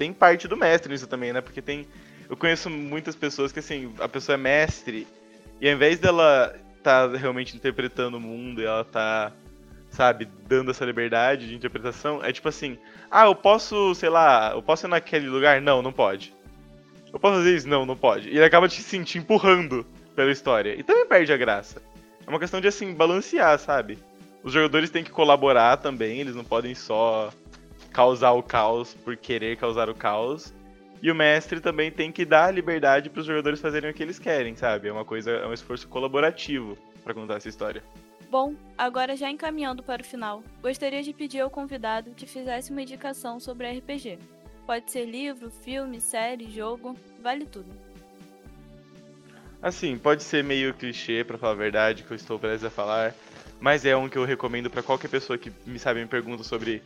tem 0.00 0.14
parte 0.14 0.48
do 0.48 0.56
mestre 0.56 0.90
nisso 0.90 1.06
também, 1.06 1.30
né? 1.30 1.42
Porque 1.42 1.60
tem. 1.60 1.86
Eu 2.26 2.34
conheço 2.34 2.70
muitas 2.70 3.14
pessoas 3.14 3.52
que, 3.52 3.58
assim, 3.58 3.92
a 4.00 4.08
pessoa 4.08 4.34
é 4.34 4.38
mestre 4.38 5.06
e 5.60 5.68
ao 5.68 5.74
invés 5.74 5.98
dela 5.98 6.56
tá 6.82 7.06
realmente 7.06 7.54
interpretando 7.54 8.16
o 8.16 8.20
mundo 8.20 8.62
e 8.62 8.64
ela 8.64 8.82
tá, 8.82 9.30
sabe, 9.90 10.26
dando 10.48 10.70
essa 10.70 10.86
liberdade 10.86 11.48
de 11.48 11.54
interpretação, 11.54 12.24
é 12.24 12.32
tipo 12.32 12.48
assim: 12.48 12.78
ah, 13.10 13.26
eu 13.26 13.34
posso, 13.34 13.94
sei 13.94 14.08
lá, 14.08 14.52
eu 14.54 14.62
posso 14.62 14.86
ir 14.86 14.88
naquele 14.88 15.28
lugar? 15.28 15.60
Não, 15.60 15.82
não 15.82 15.92
pode. 15.92 16.32
Eu 17.12 17.20
posso 17.20 17.36
fazer 17.36 17.54
isso? 17.54 17.68
Não, 17.68 17.84
não 17.84 17.96
pode. 17.96 18.30
E 18.30 18.36
ele 18.36 18.44
acaba 18.44 18.68
te 18.68 18.82
sentir 18.82 19.18
empurrando 19.18 19.84
pela 20.16 20.32
história. 20.32 20.74
E 20.78 20.82
também 20.82 21.04
perde 21.04 21.30
a 21.30 21.36
graça. 21.36 21.82
É 22.26 22.30
uma 22.30 22.38
questão 22.38 22.58
de, 22.58 22.68
assim, 22.68 22.94
balancear, 22.94 23.58
sabe? 23.58 23.98
Os 24.42 24.54
jogadores 24.54 24.88
têm 24.88 25.04
que 25.04 25.10
colaborar 25.10 25.76
também, 25.76 26.20
eles 26.20 26.34
não 26.34 26.44
podem 26.44 26.74
só 26.74 27.30
causar 27.92 28.32
o 28.32 28.42
caos 28.42 28.94
por 28.94 29.16
querer 29.16 29.56
causar 29.56 29.88
o 29.88 29.94
caos. 29.94 30.52
E 31.02 31.10
o 31.10 31.14
mestre 31.14 31.60
também 31.60 31.90
tem 31.90 32.12
que 32.12 32.24
dar 32.24 32.52
liberdade 32.52 33.08
para 33.08 33.20
os 33.20 33.26
jogadores 33.26 33.60
fazerem 33.60 33.90
o 33.90 33.94
que 33.94 34.02
eles 34.02 34.18
querem, 34.18 34.54
sabe? 34.54 34.88
É 34.88 34.92
uma 34.92 35.04
coisa, 35.04 35.30
é 35.30 35.46
um 35.46 35.52
esforço 35.52 35.88
colaborativo 35.88 36.76
para 37.02 37.14
contar 37.14 37.36
essa 37.36 37.48
história. 37.48 37.82
Bom, 38.30 38.54
agora 38.76 39.16
já 39.16 39.28
encaminhando 39.28 39.82
para 39.82 40.02
o 40.02 40.04
final, 40.04 40.42
gostaria 40.62 41.02
de 41.02 41.12
pedir 41.12 41.40
ao 41.40 41.50
convidado 41.50 42.12
que 42.14 42.26
fizesse 42.26 42.70
uma 42.70 42.82
indicação 42.82 43.40
sobre 43.40 43.68
RPG. 43.78 44.18
Pode 44.66 44.90
ser 44.92 45.04
livro, 45.04 45.50
filme, 45.50 46.00
série, 46.00 46.48
jogo, 46.48 46.94
vale 47.20 47.44
tudo. 47.44 47.70
Assim, 49.60 49.98
pode 49.98 50.22
ser 50.22 50.44
meio 50.44 50.72
clichê, 50.72 51.24
para 51.24 51.36
falar 51.36 51.52
a 51.52 51.56
verdade, 51.56 52.04
que 52.04 52.12
eu 52.12 52.16
estou 52.16 52.38
prestes 52.38 52.64
a 52.64 52.70
falar, 52.70 53.14
mas 53.58 53.84
é 53.84 53.96
um 53.96 54.08
que 54.08 54.16
eu 54.16 54.24
recomendo 54.24 54.70
para 54.70 54.82
qualquer 54.82 55.08
pessoa 55.08 55.36
que 55.36 55.52
me 55.66 55.78
sabe 55.78 56.00
me 56.00 56.06
pergunta 56.06 56.44
sobre 56.44 56.82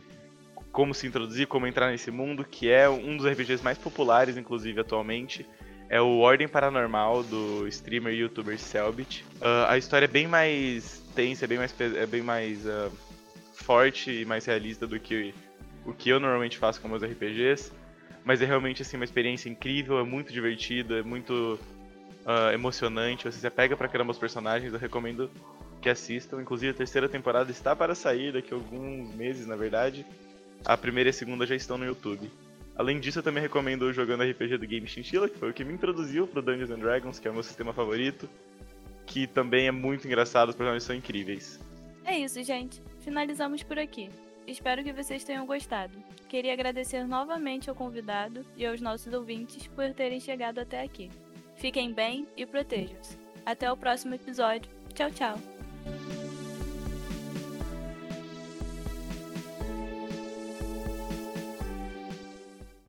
como 0.75 0.93
se 0.93 1.07
introduzir, 1.07 1.47
como 1.47 1.65
entrar 1.65 1.89
nesse 1.89 2.11
mundo, 2.11 2.43
que 2.43 2.69
é 2.69 2.89
um 2.89 3.15
dos 3.15 3.25
RPGs 3.25 3.63
mais 3.63 3.77
populares, 3.77 4.35
inclusive, 4.35 4.81
atualmente. 4.81 5.45
É 5.87 6.01
o 6.01 6.17
Ordem 6.17 6.49
Paranormal, 6.49 7.23
do 7.23 7.65
streamer 7.69 8.13
e 8.13 8.17
youtuber 8.17 8.59
Selbit. 8.59 9.23
Uh, 9.35 9.69
a 9.69 9.77
história 9.77 10.03
é 10.03 10.07
bem 10.09 10.27
mais 10.27 11.01
tensa, 11.15 11.45
é 11.45 11.47
bem 11.47 11.57
mais, 11.59 11.73
é 11.79 12.05
bem 12.05 12.21
mais 12.21 12.65
uh, 12.65 12.91
forte 13.53 14.11
e 14.11 14.25
mais 14.25 14.45
realista 14.45 14.85
do 14.85 14.99
que 14.99 15.33
o 15.85 15.93
que 15.93 16.09
eu 16.09 16.19
normalmente 16.19 16.57
faço 16.57 16.81
com 16.81 16.89
meus 16.89 17.01
RPGs. 17.01 17.71
Mas 18.25 18.41
é 18.41 18.45
realmente 18.45 18.81
assim, 18.81 18.97
uma 18.97 19.05
experiência 19.05 19.47
incrível, 19.47 19.97
é 19.97 20.03
muito 20.03 20.33
divertido, 20.33 20.97
é 20.97 21.01
muito 21.01 21.57
uh, 22.25 22.51
emocionante. 22.53 23.23
Você 23.23 23.39
se 23.39 23.47
apega 23.47 23.77
pra 23.77 23.87
caramba 23.87 24.11
os 24.11 24.19
personagens, 24.19 24.73
eu 24.73 24.79
recomendo 24.79 25.31
que 25.81 25.87
assistam. 25.87 26.41
Inclusive, 26.41 26.71
a 26.71 26.75
terceira 26.75 27.07
temporada 27.07 27.49
está 27.49 27.73
para 27.73 27.95
sair 27.95 28.33
daqui 28.33 28.53
a 28.53 28.57
alguns 28.57 29.15
meses, 29.15 29.47
na 29.47 29.55
verdade. 29.55 30.05
A 30.65 30.75
primeira 30.75 31.09
e 31.09 31.11
a 31.11 31.13
segunda 31.13 31.45
já 31.45 31.55
estão 31.55 31.77
no 31.77 31.85
YouTube. 31.85 32.29
Além 32.75 32.99
disso, 32.99 33.19
eu 33.19 33.23
também 33.23 33.41
recomendo 33.41 33.91
jogando 33.93 34.23
RPG 34.23 34.57
do 34.57 34.67
Game 34.67 34.87
Chinchilla, 34.87 35.29
que 35.29 35.37
foi 35.37 35.49
o 35.49 35.53
que 35.53 35.63
me 35.63 35.73
introduziu 35.73 36.27
pro 36.27 36.41
Dungeons 36.41 36.71
and 36.71 36.79
Dragons, 36.79 37.19
que 37.19 37.27
é 37.27 37.31
o 37.31 37.33
meu 37.33 37.43
sistema 37.43 37.71
favorito, 37.71 38.27
que 39.05 39.27
também 39.27 39.67
é 39.67 39.71
muito 39.71 40.05
engraçado, 40.05 40.49
os 40.49 40.55
personagens 40.55 40.83
são 40.83 40.95
incríveis. 40.95 41.59
É 42.03 42.17
isso, 42.17 42.41
gente. 42.43 42.81
Finalizamos 42.99 43.63
por 43.63 43.79
aqui. 43.79 44.09
Espero 44.45 44.83
que 44.83 44.91
vocês 44.91 45.23
tenham 45.23 45.45
gostado. 45.45 45.93
Queria 46.27 46.53
agradecer 46.53 47.05
novamente 47.05 47.69
ao 47.69 47.75
convidado 47.75 48.45
e 48.57 48.65
aos 48.65 48.81
nossos 48.81 49.11
ouvintes 49.13 49.67
por 49.67 49.93
terem 49.93 50.19
chegado 50.19 50.59
até 50.59 50.81
aqui. 50.81 51.09
Fiquem 51.55 51.93
bem 51.93 52.27
e 52.35 52.45
protejam-se. 52.45 53.17
Até 53.45 53.71
o 53.71 53.77
próximo 53.77 54.15
episódio. 54.15 54.69
Tchau, 54.93 55.11
tchau. 55.11 56.24